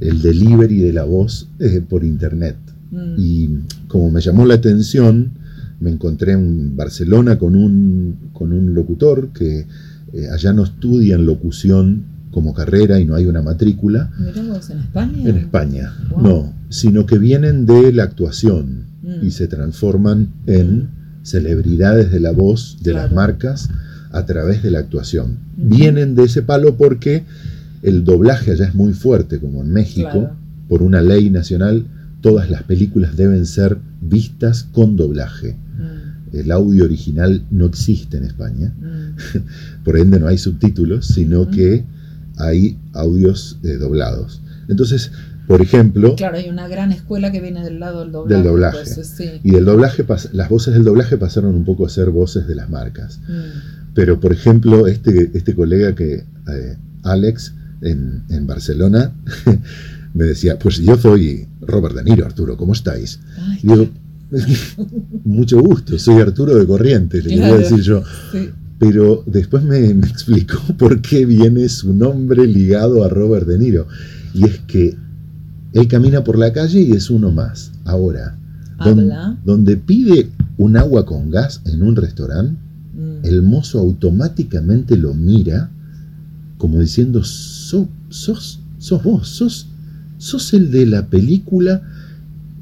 [0.00, 2.56] el delivery de la voz eh, por internet.
[2.90, 3.48] mm, Y
[3.88, 5.32] como me llamó la atención,
[5.80, 9.66] me encontré en Barcelona con un, con un locutor que
[10.12, 14.78] eh, allá no estudian locución como carrera y no hay una matrícula Mirá vos, ¿en
[14.78, 15.28] España?
[15.28, 15.92] en España.
[16.10, 16.22] Wow.
[16.22, 20.90] No, sino que vienen de la actuación Mm, y se transforman en
[21.22, 23.70] celebridades de la voz de las marcas
[24.12, 25.38] a través de la actuación.
[25.56, 27.24] Vienen de ese palo porque
[27.82, 30.36] el doblaje allá es muy fuerte, como en México, Claro.
[30.68, 31.86] por una ley nacional,
[32.20, 35.56] todas las películas deben ser vistas con doblaje.
[35.78, 39.16] mm, El audio original no existe en España, mm,
[39.84, 41.84] por ende no hay subtítulos, sino que
[42.40, 44.40] hay audios eh, doblados.
[44.68, 45.10] Entonces,
[45.46, 48.34] por ejemplo, Claro, hay una gran escuela que viene del lado del doblaje.
[48.34, 48.78] Del doblaje.
[48.78, 49.40] entonces, sí.
[49.42, 52.70] y del doblaje, las voces del doblaje pasaron un poco a ser voces de las
[52.70, 53.18] marcas.
[53.28, 56.14] Mm, Pero, por ejemplo, este, este colega que,
[56.48, 59.12] eh, Alex, en, en Barcelona,
[60.14, 63.18] me decía, pues yo soy Robert De Niro, Arturo, ¿cómo estáis?
[63.38, 63.88] ay, Y digo,
[65.24, 67.54] mucho gusto, soy Arturo de Corrientes, le Claro.
[67.56, 68.02] quería decir yo.
[68.32, 68.50] sí.
[68.80, 73.86] Pero después me, me explicó por qué viene su nombre ligado a Robert De Niro.
[74.34, 74.96] Y es que
[75.74, 77.70] él camina por la calle y es uno más.
[77.84, 78.36] Ahora,
[79.44, 82.58] donde pide un agua con gas en un restaurante,
[82.92, 85.70] Mm, el mozo automáticamente lo mira
[86.58, 89.68] como diciendo, "So- sos, sos vos, sos,
[90.18, 91.82] sos el de la película.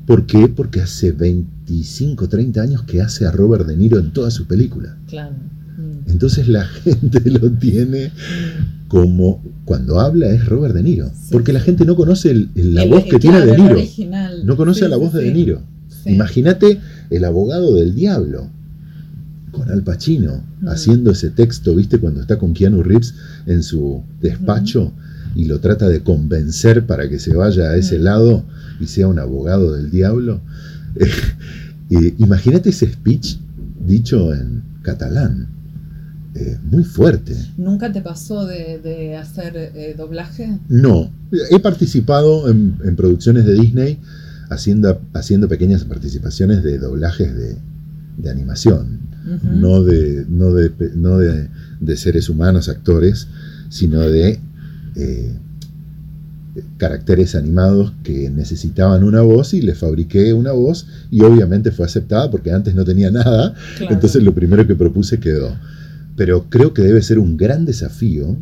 [0.07, 0.47] ¿Por qué?
[0.49, 4.93] Porque hace 25, 30 años que hace a Robert De Niro en todas sus películas.
[5.09, 5.35] claro.
[6.09, 8.11] Entonces la gente lo tiene
[8.89, 11.09] como, cuando habla es Robert De Niro.
[11.15, 11.29] Sí.
[11.33, 13.75] Porque la gente no conoce el- el- la El- voz que tiene De Niro.
[13.75, 14.47] original.
[14.47, 15.27] No conoce Sí, a la voz de sí.
[15.29, 15.63] De Niro.
[16.07, 16.79] Imagínate
[17.11, 18.51] el abogado del diablo.
[19.51, 20.69] con Al Pacino, Mm.
[20.69, 21.99] haciendo ese texto, ¿viste?
[21.99, 23.15] Cuando está con Keanu Reeves
[23.47, 24.93] en su despacho
[25.35, 28.03] y lo trata de convencer para que se vaya a ese Mm.
[28.03, 28.45] lado
[28.79, 30.41] y sea un abogado del diablo.
[31.91, 33.39] Eh, Imagínate ese speech
[33.85, 35.49] dicho en catalán.
[36.41, 37.35] Eh, muy fuerte.
[37.57, 40.59] ¿Nunca te pasó de, de hacer eh, doblaje?
[40.69, 41.11] No,
[41.51, 43.99] he participado en, en producciones de Disney
[44.51, 47.57] haciendo, haciendo pequeñas participaciones de doblajes de,
[48.19, 49.01] de animación,
[49.43, 51.49] no, de, no, de, no de,
[51.81, 53.27] de seres humanos, actores,
[53.69, 54.39] sino de
[54.97, 55.35] eh,
[56.77, 62.31] caracteres animados que necesitaban una voz y les fabriqué una voz y obviamente fue aceptada
[62.31, 63.95] porque antes no tenía nada, Claro.
[63.95, 65.55] entonces lo primero que propuse quedó.
[66.19, 68.37] Pero creo que debe ser un gran desafío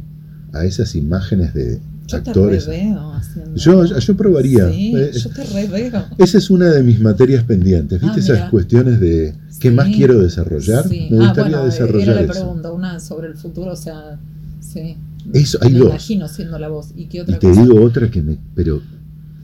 [0.53, 2.67] a esas imágenes de yo te actores.
[2.67, 3.55] reveo haciendo.
[3.55, 4.71] Yo, yo probaría.
[4.73, 6.05] Sí, Eh, yo te reveo.
[6.19, 8.17] Esa es una de mis materias pendientes, ¿viste?
[8.17, 9.75] Ah, Esas cuestiones de qué Sí.
[9.75, 10.89] más quiero desarrollar.
[10.89, 11.09] Sí.
[11.11, 14.19] Me Ah, gustaría bueno, eh, desarrollar era la pregunta, una sobre el futuro, o sea,
[14.61, 14.97] sí.
[15.33, 15.89] Eso, hay me dos.
[15.91, 16.93] imagino siendo la voz.
[16.97, 17.62] ¿Y qué Y otra te cosa?
[17.62, 18.81] digo otra que me, pero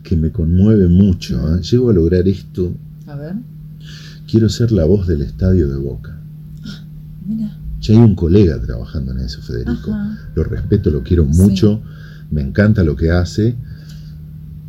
[0.04, 1.36] que me conmueve mucho.
[1.56, 1.60] ¿eh?
[1.62, 2.72] Llego a lograr esto.
[3.06, 3.34] A ver,
[4.30, 6.16] Quiero ser la voz del estadio de Boca.
[7.26, 7.58] mira.
[7.82, 9.92] Ya hay un colega trabajando en eso, Federico.
[9.92, 10.18] Ajá.
[10.34, 11.40] Lo respeto, lo quiero Sí.
[11.42, 11.82] mucho.
[12.30, 13.56] Me encanta lo que hace.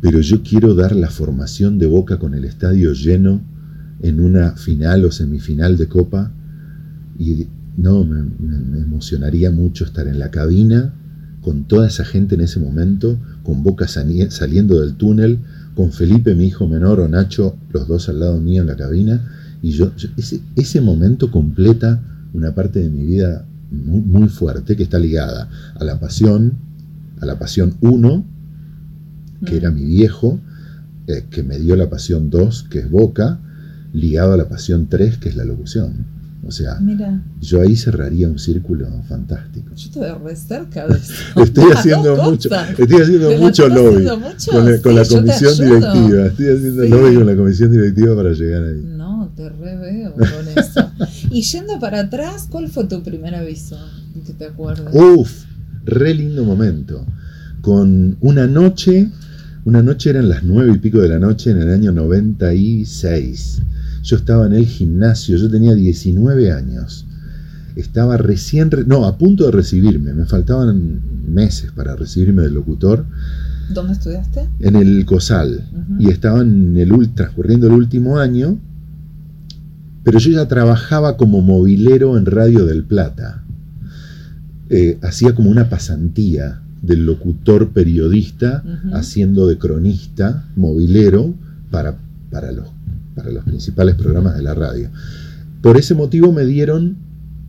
[0.00, 3.40] Pero yo quiero dar la formación de Boca con el estadio lleno
[4.02, 6.30] en una final o semifinal de Copa.
[7.18, 7.46] Y
[7.76, 10.92] no, me, me- me emocionaría mucho estar en la cabina
[11.40, 15.38] con toda esa gente en ese momento, con Boca saliendo del túnel,
[15.74, 19.20] con Felipe, mi hijo menor, o Nacho, los dos al lado mío en la cabina.
[19.62, 22.00] Y yo, yo- ese, ese momento completa
[22.34, 26.54] una parte de mi vida muy, muy fuerte que está ligada a la pasión,
[27.20, 28.24] a la pasión 1,
[29.46, 29.56] que Mm.
[29.56, 30.38] era mi viejo,
[31.06, 33.40] eh, que me dio la pasión 2, que es Boca,
[33.92, 36.12] ligado a la pasión 3, que es la locución.
[36.46, 39.70] O sea, Mira, yo ahí cerraría un círculo fantástico.
[39.74, 40.98] yo veo re cerca de.
[41.42, 44.50] Estoy haciendo mucho, estoy haciendo ¿Te la mucho lobby haciendo mucho?
[44.50, 46.26] con, la- con Sí, comisión directiva.
[46.26, 46.88] Estoy haciendo Sí.
[46.90, 48.82] lobby con la comisión directiva para llegar ahí.
[49.36, 50.90] Te reveo con eso.
[51.30, 53.76] y yendo para atrás, ¿cuál fue tu primer aviso?
[54.26, 54.94] Que te acuerdas.
[54.94, 55.44] Uf,
[55.84, 57.04] re lindo momento.
[57.60, 59.10] Con una noche,
[59.64, 63.62] una noche eran las nueve y pico de la noche en el año 96.
[64.02, 67.06] Yo estaba en el gimnasio, yo tenía 19 años.
[67.74, 73.04] Estaba recién, re- no, a punto de recibirme, me faltaban meses para recibirme del locutor
[73.72, 74.48] ¿Dónde estudiaste?
[74.60, 75.64] en el COSAL
[75.98, 78.58] y estaba en el, transcurriendo el último año,
[80.04, 83.42] pero yo ya trabajaba como movilero en Radio del Plata.
[84.70, 88.62] Eh, hacía como una pasantía del locutor periodista
[88.92, 91.34] haciendo de cronista, movilero,
[91.70, 91.96] para,
[92.30, 92.68] para, los,
[93.14, 94.90] para los principales programas de la radio.
[95.62, 96.96] Por ese motivo me dieron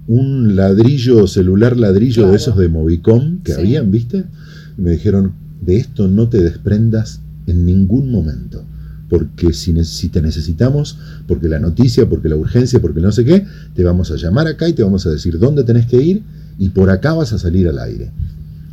[0.08, 2.32] un ladrillo, celular ladrillo Claro.
[2.32, 3.60] de esos de Movicom que Sí.
[3.60, 4.24] habían, ¿viste?
[4.78, 5.34] Y me dijeron,
[5.66, 8.64] de esto no te desprendas en ningún momento.
[9.10, 9.74] Porque si,
[10.10, 14.16] te necesitamos, porque la noticia, porque la urgencia, porque no sé qué, te vamos a
[14.16, 16.24] llamar acá y te vamos a decir dónde tenés que ir
[16.58, 18.12] y por acá vas a salir al aire.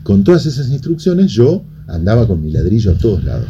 [0.02, 3.46] Con todas esas instrucciones yo andaba con mi ladrillo a todos lados.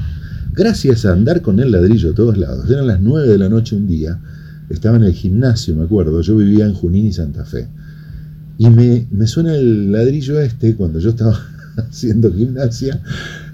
[0.55, 3.75] Gracias a andar con el ladrillo a todos lados, eran las 9 de la noche
[3.75, 4.21] un día,
[4.69, 7.69] estaba en el gimnasio, me acuerdo, yo vivía en Junín y Santa Fe.
[8.59, 11.39] Y me, me suena el ladrillo este cuando yo estaba
[11.77, 13.01] haciendo gimnasia,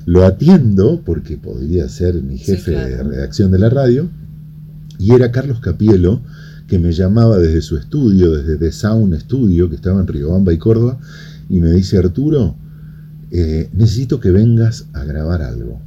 [0.09, 4.09] lo atiendo porque podría ser mi Sí, jefe de redacción de la radio,
[4.99, 6.23] y era Carlos Capielo,
[6.67, 10.57] que me llamaba desde su estudio, desde The Sound Studio, que estaba en Riobamba y
[10.59, 10.99] Córdoba,
[11.51, 12.57] y me dice, Arturo,
[13.31, 15.79] eh, necesito que vengas a grabar algo.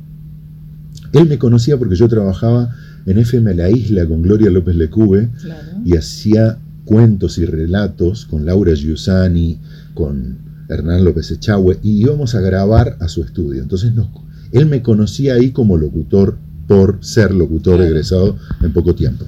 [1.14, 2.76] Él me conocía porque yo trabajaba
[3.08, 5.80] en FM La Isla con Gloria López Lecube Claro.
[5.84, 9.60] y hacía cuentos y relatos con Laura Giussani,
[9.96, 10.38] con
[10.74, 13.62] Hernán López Echagüe, y íbamos a grabar a su estudio.
[13.62, 14.08] Entonces nos-
[14.52, 17.90] él me conocía ahí como locutor por ser locutor Claro.
[17.92, 19.26] egresado en poco tiempo.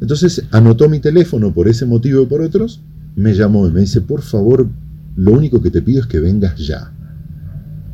[0.00, 2.80] Entonces anotó mi teléfono por ese motivo y por otros,
[3.16, 4.68] me llamó y me dice, por favor,
[5.16, 6.92] lo único que te pido es que vengas ya.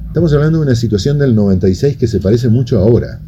[0.09, 3.21] Estamos hablando de una situación del 96 que se parece mucho ahora.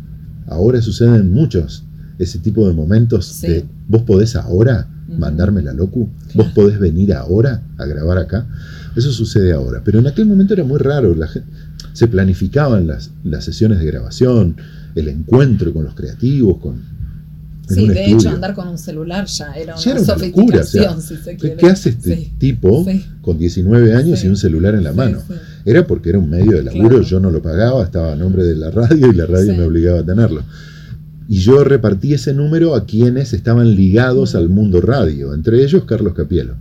[0.46, 1.84] Ahora suceden muchos
[2.18, 3.46] ese tipo de momentos Sí.
[3.48, 8.46] de vos podés ahora mandarme la locu, vos podés venir ahora a grabar acá.
[8.96, 11.28] Eso sucede ahora, pero en aquel momento era muy raro, la
[11.92, 14.56] se planificaban las, las sesiones de grabación,
[14.94, 16.96] el encuentro con los creativos, con
[17.68, 18.16] en Sí, un de estudio.
[18.18, 21.16] hecho, andar con un celular ya era una Sí, era una locura, o sofisticación, sea,
[21.16, 21.56] si se ¿Qué, quiere.
[21.56, 23.04] qué hace este Sí, tipo sí.
[23.22, 25.18] con 19 años y un celular en la mano?
[25.64, 27.02] Era porque era un medio de laburo, Claro.
[27.02, 30.00] yo no lo pagaba, estaba a nombre de la radio y la radio me obligaba
[30.00, 30.42] a tenerlo.
[31.28, 36.14] Y yo repartí ese número a quienes estaban ligados al mundo radio, entre ellos Carlos
[36.14, 36.54] Capielo.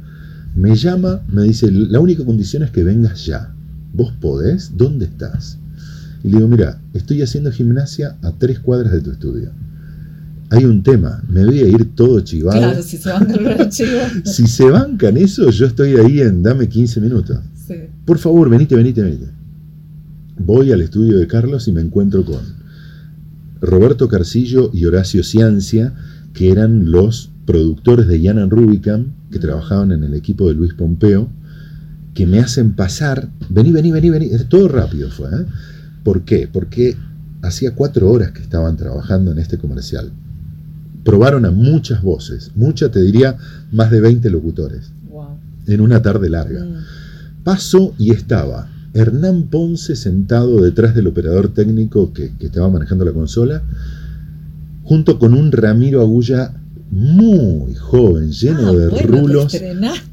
[0.56, 3.54] Me llama, me dice, la única condición es que vengas ya.
[3.94, 4.72] ¿Vos podés?
[4.76, 5.58] ¿Dónde estás?
[6.24, 9.52] Y le digo, mira, estoy haciendo gimnasia a tres cuadras de tu estudio.
[10.50, 12.58] Hay un tema, me voy a ir todo chivado.
[12.58, 13.72] Claro, si se bancan.
[14.24, 17.38] Si se bancan eso, yo estoy ahí en dame 15 minutos.
[17.68, 17.76] Sí.
[18.06, 19.28] Por favor, venite, venite, venite.
[20.38, 22.65] Voy al estudio de Carlos y me encuentro con
[23.66, 25.94] Roberto Carcillo y Horacio Ciancia,
[26.34, 31.30] que eran los productores de Yanan Rubicam, que trabajaban en el equipo de Luis Pompeo,
[32.14, 35.28] que me hacen pasar, vení, vení, vení, vení, todo rápido fue.
[35.30, 35.46] ¿eh?
[36.04, 36.50] ¿Por qué?
[36.52, 36.96] Porque
[37.42, 40.12] hacía cuatro horas que estaban trabajando en este comercial.
[41.04, 43.38] Probaron a muchas voces, muchas, te diría,
[43.72, 45.38] más de 20 locutores, Wow.
[45.68, 46.64] en una tarde larga.
[46.64, 47.44] Mm.
[47.44, 53.12] Paso y estaba Hernán Ponce sentado detrás del operador técnico que, que estaba manejando la
[53.12, 53.62] consola,
[54.84, 56.54] junto con un Ramiro Agulla
[56.92, 59.58] muy joven, lleno Ah, de bueno, rulos,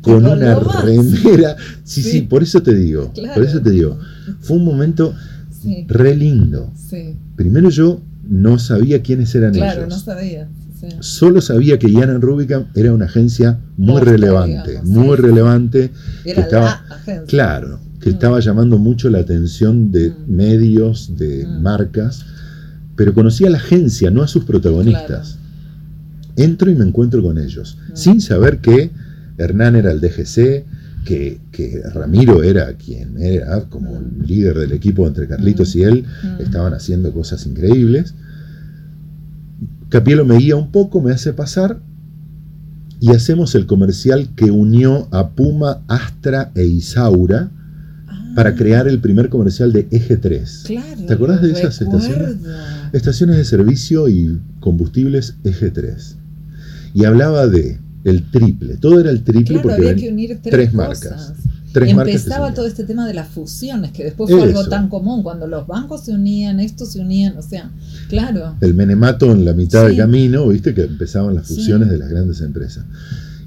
[0.01, 1.57] con una remera.
[1.85, 2.20] Sí, sí, Sí.
[2.22, 3.35] por eso te digo, Claro.
[3.35, 3.99] por eso te digo.
[4.41, 5.14] Fue un momento
[5.51, 6.72] Sí, re lindo.
[6.74, 7.14] sí.
[7.37, 9.95] Primero yo no sabía quiénes eran Claro, ellos.
[9.95, 10.49] no sabía.
[10.99, 15.93] Solo sabía que Yanan Rubicam era una agencia muy Posta, relevante, digamos, muy relevante.
[16.24, 17.26] Era que estaba, la agencia.
[17.28, 18.13] Claro, que Mm.
[18.15, 20.15] estaba llamando mucho la atención de Mm.
[20.31, 21.63] medios, de Mm.
[21.63, 22.25] marcas,
[22.97, 25.39] pero conocía a la agencia, no a sus protagonistas.
[26.37, 28.91] Entro y me encuentro con ellos, sin saber que
[29.39, 30.65] Hernán era el DGC,
[31.05, 35.79] que, que Ramiro era quien era como el líder del equipo entre Carlitos Mm.
[35.79, 36.43] y él, Mm.
[36.43, 38.15] estaban haciendo cosas increíbles.
[39.89, 41.81] Capielo me guía un poco, me hace pasar
[43.01, 47.51] y hacemos el comercial que unió a Puma, Astra e Isaura
[48.35, 50.62] para crear el primer comercial de Eje 3.
[50.66, 51.03] Claro.
[51.07, 51.99] ¿Te acordás de esas recuerdo.
[52.07, 52.37] estaciones?
[52.93, 56.16] Estaciones de servicio y combustibles Eje 3.
[56.95, 60.53] Y hablaba de el triple, todo era el triple Claro, porque había que unir tres,
[60.53, 61.33] tres marcas.
[61.72, 65.47] tres Empezaba todo este tema de las fusiones, que después fue algo tan común, cuando
[65.47, 67.70] los bancos se unían, estos se unían, o sea,
[68.09, 68.57] claro.
[68.61, 71.55] el menemato en la mitad del camino, viste que empezaban las Sí.
[71.55, 72.85] fusiones de las grandes empresas.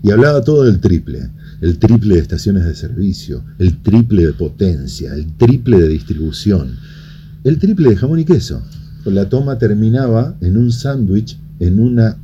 [0.02, 1.30] Y hablaba todo del triple,
[1.62, 6.76] el triple de estaciones de servicio, el triple de potencia, el triple de distribución,
[7.44, 8.62] el triple de jamón y queso.
[9.06, 12.18] La toma terminaba en un sándwich en una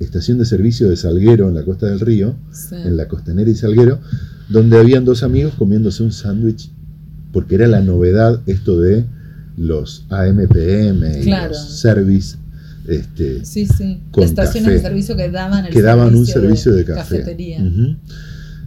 [0.00, 2.74] estación de servicio de Salguero en la costa del río, sí.
[2.76, 4.00] en la costanera y Salguero,
[4.48, 6.70] donde habían dos amigos comiéndose un sándwich,
[7.32, 9.04] porque era la novedad esto de
[9.56, 11.50] los AMPM y Claro.
[11.50, 12.36] los service
[12.88, 14.00] este, Sí, sí.
[14.10, 14.74] con Estaciones café.
[14.76, 17.16] de servicio que daban el que daban un servicio servicio de, café.
[17.18, 17.58] cafetería.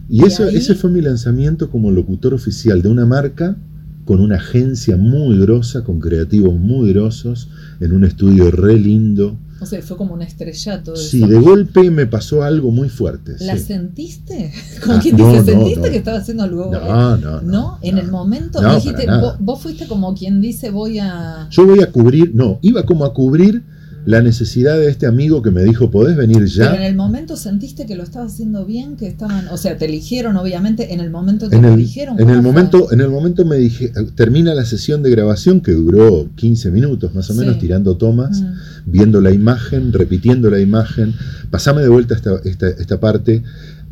[0.10, 3.58] Y, Y eso, ahí- ese fue mi lanzamiento como locutor oficial de una marca
[4.06, 7.50] con una agencia muy grosa, con creativos muy grosos,
[7.82, 9.38] en un estudio re lindo.
[9.60, 10.96] O sea, fue como un estrellato.
[10.96, 11.28] Sí, eso.
[11.28, 13.36] de golpe me pasó algo muy fuerte.
[13.42, 13.64] ¿La sí.
[13.66, 14.54] sentiste?
[14.82, 15.84] Como Ah, quien no, ¿sentiste no.
[15.92, 16.72] que estaba haciendo algo?
[16.72, 17.42] No, no, no.
[17.42, 17.78] ¿No?
[17.82, 19.08] En el momento dijiste,
[19.40, 21.48] vos fuiste como quien dice, voy a.
[21.50, 23.64] Yo voy a cubrir, no, iba como a cubrir
[24.08, 26.88] la necesidad de este amigo que me dijo, ¿podés venir Pero en ya?
[26.88, 30.94] el momento sentiste que lo estaba haciendo bien, que estaban, o sea, te eligieron obviamente
[30.94, 32.18] en el momento que En te el, eligieron.
[32.18, 36.30] en el momento, en el momento me dije, termina la sesión de grabación que duró
[36.36, 37.40] 15 minutos más o Sí.
[37.40, 38.46] menos, tirando tomas, Mm.
[38.86, 41.14] viendo la imagen, repitiendo la imagen.
[41.52, 43.44] Pasame de vuelta esta, esta, esta parte.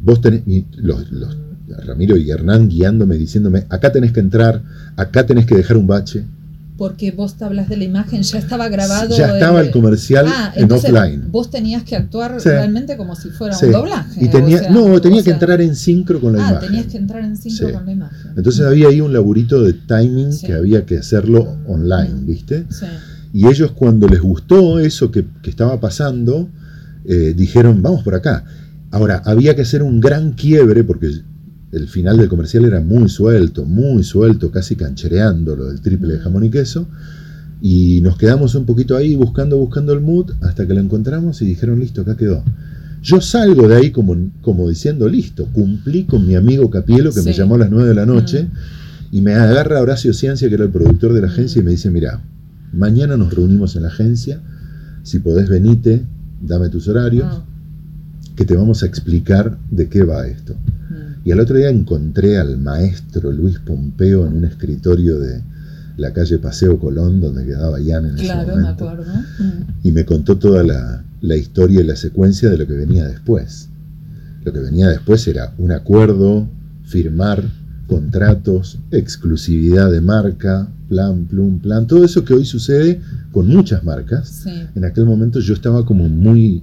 [0.01, 1.37] Vos tenés, y los, los-
[1.85, 4.61] Ramiro y Hernán guiándome, diciéndome, acá tenés que entrar,
[4.95, 6.23] acá tenés que dejar un bache.
[6.77, 9.15] Porque vos te hablas de la imagen, ya estaba grabado.
[9.15, 11.31] ya estaba el comercial Ah, en offline.
[11.31, 12.49] Vos tenías que actuar Sí.
[12.49, 13.67] realmente como si fuera Sí.
[13.67, 14.25] un doblaje.
[14.25, 16.67] Y tenía, o sea, no, tenía o que entrar en sincro con la Ah, imagen.
[16.69, 17.73] tenías que entrar en sincro Sí.
[17.73, 18.31] con la imagen.
[18.35, 22.13] Entonces había ahí un laburito de timing que había que hacerlo online.
[22.25, 22.65] ¿viste?
[22.69, 22.85] Sí.
[23.33, 26.49] Y ellos cuando les gustó eso que, que estaba pasando,
[27.05, 28.43] eh, dijeron, vamos por acá.
[28.91, 31.11] Ahora, había que hacer un gran quiebre porque
[31.71, 36.19] el final del comercial era muy suelto, muy suelto, casi canchereando lo del triple de
[36.19, 36.87] jamón y queso.
[37.61, 41.45] Y nos quedamos un poquito ahí buscando, buscando el mood hasta que lo encontramos y
[41.45, 42.43] dijeron, listo, acá quedó.
[43.01, 47.33] Yo salgo de ahí como, como diciendo, listo, cumplí con mi amigo Capielo que me
[47.33, 49.15] llamó a las 9 de la noche Mm.
[49.15, 51.91] y me agarra Horacio Ciencia, que era el productor de la agencia, y me dice,
[51.91, 52.21] mira,
[52.73, 54.41] mañana nos reunimos en la agencia,
[55.03, 56.03] si podés venite,
[56.41, 57.45] dame tus horarios, Ah,
[58.35, 60.55] que te vamos a explicar de qué va esto.
[61.25, 65.41] Y al otro día encontré al maestro Luis Pompeo en un escritorio de
[65.97, 68.89] la calle Paseo Colón, donde quedaba Ian en ese Claro, me momento.
[68.89, 69.11] acuerdo.
[69.83, 73.69] Y me contó toda la, la historia y la secuencia de lo que venía después.
[74.43, 76.47] Lo que venía después era un acuerdo,
[76.83, 77.43] firmar,
[77.87, 83.01] contratos, exclusividad de marca, plan, plum, plan, todo eso que hoy sucede
[83.31, 84.27] con muchas marcas.
[84.43, 84.51] Sí.
[84.75, 86.61] En aquel momento yo estaba como muy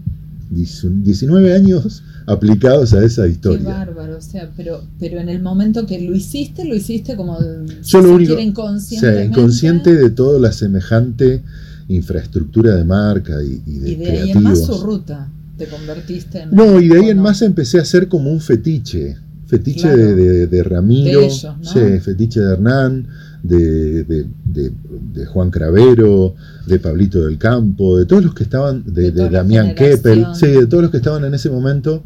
[0.54, 3.68] 19 años aplicados a esa Qué historia.
[3.68, 7.38] bárbaro, o sea, pero, pero en el momento que lo hiciste, lo hiciste como
[7.84, 9.18] Yo lo único- quiere, O inconscientemente.
[9.22, 11.42] sea, inconsciente de toda la semejante
[11.88, 14.78] infraestructura de marca y, y de, y de ahí en más creativos.
[14.80, 15.28] su ruta
[15.58, 16.50] te convertiste en.
[16.54, 17.22] No, y de ahí ¿o en no?
[17.24, 19.16] más empecé a hacer como un fetiche.
[19.46, 19.98] Fetiche Claro.
[19.98, 21.64] de, de- de Ramiro, De ellos, ¿no?
[21.64, 23.06] sí, fetiche de Hernán,
[23.42, 24.72] de, de- de-
[25.14, 26.34] de Juan Cravero,
[26.66, 29.66] de Pablito del Campo, de todos los que estaban, de, Damián.
[29.74, 32.04] Keppel, sí, de todos los que estaban en ese momento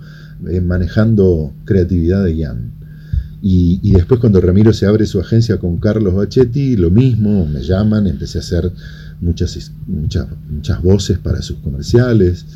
[0.51, 2.73] eh, manejando creatividad de Ian.
[3.43, 7.63] Y, y después cuando Ramiro se abre su agencia con Carlos Bachetti, lo mismo, me
[7.63, 8.73] llaman, empecé a hacer
[9.21, 12.47] muchas, muchas, muchas voces para sus comerciales.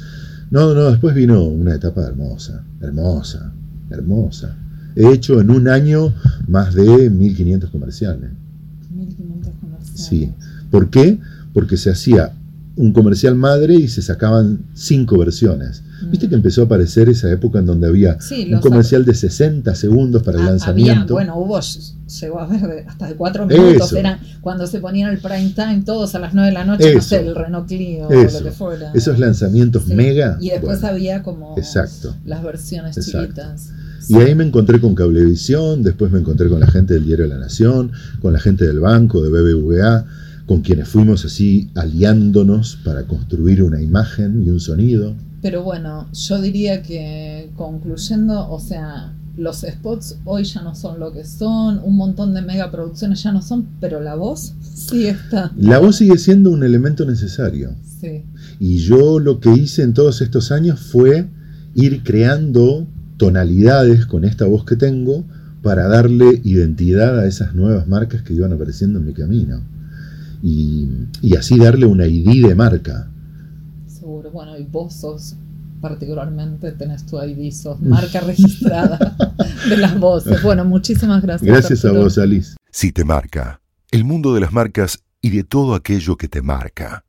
[0.51, 3.53] No, no, después vino una etapa hermosa, hermosa,
[3.91, 4.57] hermosa.
[4.97, 6.13] He hecho en un año
[6.49, 8.31] más de 1500 comerciales.
[10.09, 10.61] 1500 comerciales.
[10.61, 10.67] Sí.
[10.71, 11.19] ¿Por qué?
[11.53, 12.33] Porque se hacía
[12.77, 15.83] un comercial madre y se sacaban cinco versiones.
[16.03, 16.11] Mm.
[16.13, 19.75] Viste que empezó a aparecer esa época en donde había Sí, un comercial de 60
[19.75, 21.19] segundos para el Ah, lanzamiento.
[21.19, 21.61] Había, bueno, hubo,
[22.21, 23.97] llegó a ver hasta de cuatro minutos, Eso.
[23.99, 26.99] eran cuando se ponían el prime time, todos a las 9 de la noche, no
[27.01, 27.09] Eso.
[27.09, 28.93] sé, el Renault Clio o lo que fuera.
[28.95, 29.95] Esos lanzamientos Sí.
[29.95, 30.39] mega.
[30.41, 32.15] Y después bueno, había como Exacto.
[32.25, 33.23] las versiones Exacto.
[33.27, 33.71] chiquitas.
[34.09, 37.35] Y ahí me encontré con Cablevisión, después me encontré con la gente del Diario de
[37.35, 40.07] la Nación, con la gente del banco, de BBVA,
[40.47, 45.15] con quienes fuimos así aliándonos para construir una imagen y un sonido.
[45.43, 51.13] Pero bueno, yo diría que concluyendo, o sea, los spots hoy ya no son lo
[51.13, 55.53] que son, un montón de megaproducciones ya no son, pero la voz sí está.
[55.57, 57.75] La voz sigue siendo un elemento necesario.
[58.01, 58.25] Sí.
[58.59, 61.29] Y yo lo que hice en todos estos años fue
[61.75, 62.87] ir creando
[63.21, 65.25] tonalidades con esta voz que tengo
[65.63, 69.61] para darle identidad a esas nuevas marcas que iban apareciendo en mi camino.
[70.43, 70.89] Y,
[71.21, 73.11] y así darle una ID de marca.
[73.87, 75.37] Seguro, bueno, y vos sos
[75.83, 78.99] particularmente, tenés tu ID, sos marca registrada
[79.69, 80.43] de las voces.
[80.43, 81.47] Bueno, muchísimas gracias.
[81.47, 82.57] Gracias a vos, Alice.
[82.71, 83.61] Si te marca,
[83.91, 87.05] el mundo de las marcas y de todo aquello que te marca.